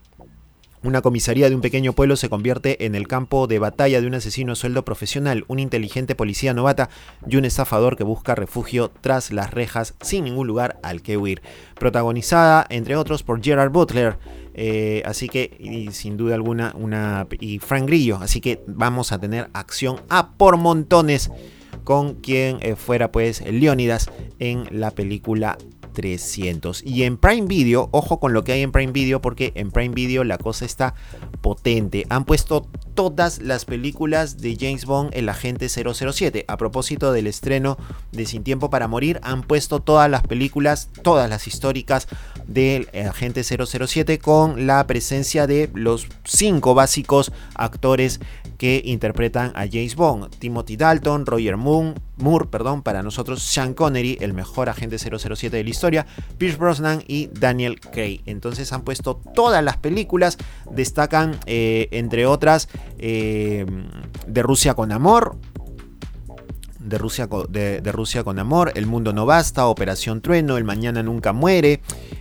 Una 0.82 1.02
comisaría 1.02 1.48
de 1.48 1.54
un 1.54 1.62
pequeño 1.62 1.94
pueblo 1.94 2.14
se 2.16 2.28
convierte 2.28 2.86
en 2.86 2.94
el 2.94 3.08
campo 3.08 3.48
de 3.48 3.58
batalla 3.58 4.00
de 4.00 4.06
un 4.06 4.14
asesino 4.14 4.54
sueldo 4.54 4.84
profesional, 4.84 5.44
un 5.48 5.58
inteligente 5.58 6.14
policía 6.14 6.54
novata 6.54 6.90
y 7.26 7.36
un 7.36 7.44
estafador 7.44 7.96
que 7.96 8.04
busca 8.04 8.36
refugio 8.36 8.92
tras 9.00 9.32
las 9.32 9.50
rejas 9.50 9.94
sin 10.00 10.24
ningún 10.24 10.46
lugar 10.46 10.78
al 10.84 11.02
que 11.02 11.16
huir. 11.16 11.42
Protagonizada, 11.74 12.66
entre 12.68 12.94
otros, 12.94 13.24
por 13.24 13.42
Gerard 13.42 13.72
Butler, 13.72 14.18
eh, 14.54 15.02
así 15.04 15.28
que, 15.28 15.56
y 15.58 15.90
sin 15.90 16.16
duda 16.16 16.34
alguna, 16.34 16.72
una. 16.76 17.26
y 17.40 17.58
Frank 17.58 17.86
Grillo. 17.86 18.18
Así 18.22 18.40
que 18.40 18.62
vamos 18.66 19.10
a 19.10 19.18
tener 19.18 19.50
acción 19.54 20.00
a 20.08 20.34
por 20.34 20.56
montones 20.56 21.30
con 21.86 22.14
quien 22.14 22.58
eh, 22.62 22.74
fuera 22.74 23.12
pues 23.12 23.40
Leónidas 23.42 24.10
en 24.40 24.64
la 24.72 24.90
película 24.90 25.56
300. 25.92 26.82
Y 26.84 27.04
en 27.04 27.16
Prime 27.16 27.46
Video, 27.46 27.88
ojo 27.92 28.18
con 28.18 28.32
lo 28.32 28.42
que 28.42 28.50
hay 28.50 28.62
en 28.62 28.72
Prime 28.72 28.90
Video 28.90 29.22
porque 29.22 29.52
en 29.54 29.70
Prime 29.70 29.94
Video 29.94 30.24
la 30.24 30.36
cosa 30.36 30.64
está 30.64 30.94
potente. 31.40 32.04
Han 32.08 32.24
puesto 32.24 32.66
todas 32.96 33.40
las 33.40 33.64
películas 33.64 34.38
de 34.38 34.56
James 34.58 34.86
Bond, 34.86 35.10
el 35.12 35.28
agente 35.28 35.68
007. 35.68 36.46
A 36.48 36.56
propósito 36.56 37.12
del 37.12 37.28
estreno 37.28 37.76
de 38.10 38.26
Sin 38.26 38.42
Tiempo 38.42 38.70
para 38.70 38.88
Morir, 38.88 39.20
han 39.22 39.42
puesto 39.42 39.78
todas 39.80 40.10
las 40.10 40.26
películas, 40.26 40.88
todas 41.02 41.30
las 41.30 41.46
históricas 41.46 42.08
del 42.48 42.88
agente 43.08 43.44
007 43.44 44.18
con 44.18 44.66
la 44.66 44.84
presencia 44.86 45.46
de 45.46 45.70
los 45.74 46.08
cinco 46.24 46.74
básicos 46.74 47.32
actores 47.54 48.18
que 48.56 48.80
interpretan 48.84 49.52
a 49.54 49.66
James 49.66 49.96
Bond. 49.96 50.30
Timothy 50.38 50.76
Dalton, 50.76 51.26
Roger 51.26 51.56
Moore, 51.56 52.46
perdón, 52.50 52.82
para 52.82 53.02
nosotros 53.02 53.42
Sean 53.42 53.74
Connery, 53.74 54.18
el 54.20 54.32
mejor 54.32 54.68
agente 54.68 54.98
007 54.98 55.54
de 55.54 55.62
la 55.64 55.70
historia, 55.70 56.06
Pierce 56.38 56.56
Brosnan 56.56 57.04
y 57.06 57.28
Daniel 57.28 57.78
Craig. 57.80 58.22
Entonces 58.26 58.72
han 58.72 58.82
puesto 58.82 59.20
todas 59.34 59.62
las 59.62 59.76
películas, 59.76 60.38
destacan 60.70 61.38
eh, 61.46 61.88
entre 61.90 62.26
otras 62.26 62.68
eh, 62.98 63.66
de 64.26 64.42
Rusia 64.42 64.74
con 64.74 64.92
Amor, 64.92 65.36
de 66.86 66.98
Rusia, 67.92 68.22
con 68.22 68.38
Amor, 68.38 68.72
El 68.76 68.86
Mundo 68.86 69.12
No 69.12 69.26
Basta, 69.26 69.66
Operación 69.66 70.20
Trueno, 70.20 70.56
El 70.56 70.64
Mañana 70.64 71.02
Nunca 71.02 71.32
Muere. 71.32 71.80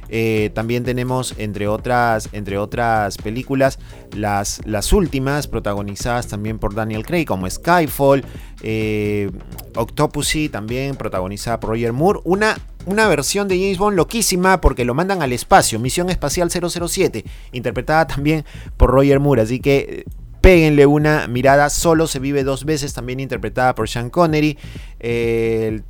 Eh, 0.09 0.49
también 0.53 0.83
tenemos, 0.83 1.35
entre 1.37 1.67
otras, 1.67 2.29
entre 2.31 2.57
otras 2.57 3.17
películas, 3.17 3.79
las, 4.15 4.61
las 4.65 4.91
últimas, 4.91 5.47
protagonizadas 5.47 6.27
también 6.27 6.57
por 6.57 6.73
Daniel 6.73 7.05
Craig, 7.05 7.25
como 7.25 7.49
Skyfall, 7.49 8.25
eh, 8.63 9.29
Octopussy, 9.75 10.49
también 10.49 10.95
protagonizada 10.95 11.59
por 11.59 11.71
Roger 11.71 11.93
Moore. 11.93 12.19
Una 12.23 12.57
una 12.87 13.07
versión 13.07 13.47
de 13.47 13.57
James 13.57 13.79
Bond 13.79 13.97
loquísima 13.97 14.61
porque 14.61 14.85
lo 14.85 14.93
mandan 14.93 15.23
al 15.23 15.33
espacio, 15.33 15.79
Misión 15.79 16.11
Espacial 16.11 16.51
007, 16.51 17.25
interpretada 17.51 18.05
también 18.05 18.45
por 18.77 18.91
Roger 18.91 19.19
Moore. 19.19 19.41
Así 19.41 19.59
que 19.59 20.05
Péguenle 20.45 20.85
una 20.85 21.27
mirada, 21.27 21.71
solo 21.71 22.05
se 22.05 22.19
vive 22.19 22.43
dos 22.43 22.65
veces, 22.65 22.93
también 22.93 23.19
interpretada 23.19 23.73
por 23.73 23.89
Sean 23.89 24.11
Connery. 24.11 24.59
Eh, 24.99 25.81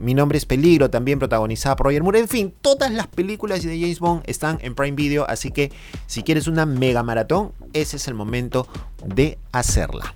Mi 0.00 0.14
nombre 0.14 0.38
es 0.38 0.46
Peligro, 0.46 0.88
también 0.88 1.18
protagonizada 1.18 1.76
por 1.76 1.88
Roger 1.88 2.02
Moore. 2.02 2.20
En 2.20 2.28
fin, 2.28 2.54
todas 2.62 2.90
las 2.90 3.08
películas 3.08 3.62
de 3.62 3.78
James 3.78 4.00
Bond 4.00 4.22
están 4.24 4.58
en 4.62 4.74
Prime 4.74 4.96
Video, 4.96 5.26
así 5.28 5.50
que 5.50 5.70
si 6.06 6.22
quieres 6.22 6.46
una 6.46 6.64
mega 6.64 7.02
maratón, 7.02 7.52
ese 7.74 7.98
es 7.98 8.08
el 8.08 8.14
momento 8.14 8.66
de 9.04 9.36
hacerla. 9.52 10.14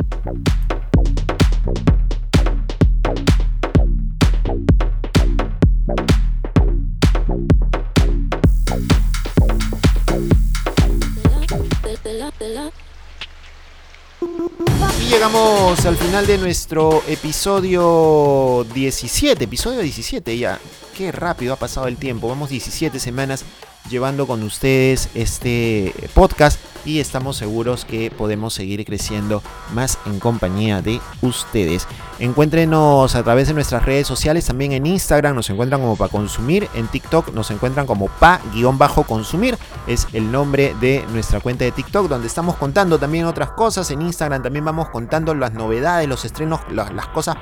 Y 15.01 15.09
llegamos 15.09 15.85
al 15.87 15.97
final 15.97 16.27
de 16.27 16.39
nuestro 16.39 17.03
episodio 17.09 18.65
17. 18.75 19.45
Episodio 19.45 19.81
17 19.81 20.39
ya. 20.39 20.59
Qué 20.97 21.13
rápido 21.13 21.53
ha 21.53 21.57
pasado 21.57 21.89
el 21.89 21.97
tiempo. 21.97 22.29
Vamos 22.29 22.51
17 22.51 22.99
semanas 23.01 23.45
llevando 23.91 24.27
con 24.27 24.43
ustedes 24.43 25.09
este 25.15 25.93
podcast 26.15 26.59
y 26.85 27.01
estamos 27.01 27.37
seguros 27.37 27.85
que 27.85 28.11
podemos 28.11 28.55
seguir 28.55 28.85
creciendo 28.85 29.43
más 29.73 29.99
en 30.07 30.21
compañía 30.21 30.83
de 30.83 31.01
ustedes. 31.23 31.87
Encuéntrenos 32.19 33.15
a 33.15 33.23
través 33.23 33.49
de 33.49 33.55
nuestras 33.55 33.85
redes 33.85 34.07
sociales, 34.07 34.47
también 34.47 34.73
en 34.73 34.87
Instagram 34.87 35.35
nos 35.35 35.51
encuentran 35.51 35.81
como 35.81 35.97
Pa 35.97 36.09
Consumir, 36.09 36.69
en 36.75 36.87
TikTok 36.89 37.33
nos 37.33 37.51
encuentran 37.51 37.87
como 37.87 38.09
Pa-Consumir, 38.09 39.59
es 39.87 40.07
el 40.13 40.31
nombre 40.31 40.75
de 40.81 41.05
nuestra 41.13 41.41
cuenta 41.41 41.65
de 41.65 41.73
TikTok, 41.73 42.09
donde 42.09 42.27
estamos 42.27 42.57
contando 42.57 42.99
también 42.99 43.25
otras 43.27 43.51
cosas. 43.51 43.91
En 43.91 44.03
Instagram 44.03 44.43
también 44.43 44.65
vamos 44.65 44.89
contando 44.91 45.35
las 45.35 45.53
novedades, 45.53 46.09
los 46.09 46.25
estrenos, 46.25 46.61
las 46.71 47.09
cosas 47.09 47.37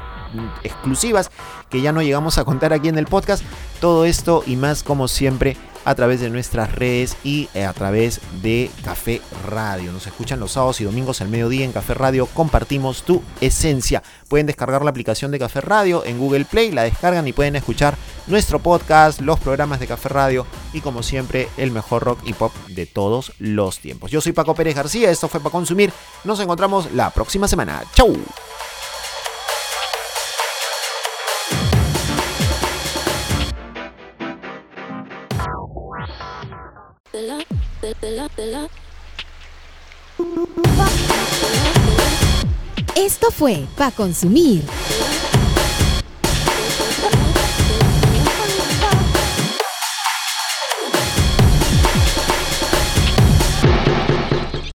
exclusivas 0.62 1.30
que 1.68 1.82
ya 1.82 1.92
no 1.92 2.02
llegamos 2.02 2.38
a 2.38 2.44
contar 2.44 2.72
aquí 2.72 2.88
en 2.88 2.98
el 2.98 3.06
podcast. 3.06 3.44
Todo 3.80 4.04
esto 4.04 4.42
y 4.46 4.56
más 4.56 4.82
como 4.82 5.08
siempre 5.08 5.56
a 5.84 5.94
través 5.94 6.20
de 6.20 6.30
nuestras 6.30 6.74
redes 6.74 7.16
y 7.24 7.48
a 7.58 7.72
través 7.72 8.20
de 8.42 8.70
Café 8.84 9.20
Radio. 9.46 9.92
Nos 9.92 10.06
escuchan 10.06 10.40
los 10.40 10.52
sábados 10.52 10.80
y 10.80 10.84
domingos 10.84 11.20
al 11.20 11.28
mediodía 11.28 11.64
en 11.64 11.72
Café 11.72 11.94
Radio. 11.94 12.26
Compartimos 12.26 13.02
tu 13.02 13.22
esencia. 13.40 14.02
Pueden 14.28 14.46
descargar 14.46 14.84
la 14.84 14.90
aplicación 14.90 15.30
de 15.30 15.38
Café 15.38 15.60
Radio 15.60 16.04
en 16.04 16.18
Google 16.18 16.44
Play, 16.44 16.70
la 16.70 16.82
descargan 16.82 17.26
y 17.28 17.32
pueden 17.32 17.56
escuchar 17.56 17.96
nuestro 18.26 18.58
podcast, 18.58 19.20
los 19.20 19.40
programas 19.40 19.80
de 19.80 19.86
Café 19.86 20.08
Radio 20.08 20.46
y 20.72 20.80
como 20.80 21.02
siempre 21.02 21.48
el 21.56 21.70
mejor 21.70 22.04
rock 22.04 22.20
y 22.24 22.32
pop 22.32 22.52
de 22.68 22.86
todos 22.86 23.32
los 23.38 23.78
tiempos. 23.78 24.10
Yo 24.10 24.20
soy 24.20 24.32
Paco 24.32 24.54
Pérez 24.54 24.74
García, 24.74 25.10
esto 25.10 25.28
fue 25.28 25.40
para 25.40 25.52
consumir. 25.52 25.92
Nos 26.24 26.40
encontramos 26.40 26.92
la 26.92 27.10
próxima 27.10 27.48
semana. 27.48 27.82
¡Chau! 27.94 28.16
Esto 42.96 43.30
fue 43.30 43.66
Pa 43.76 43.90
Consumir 43.90 44.62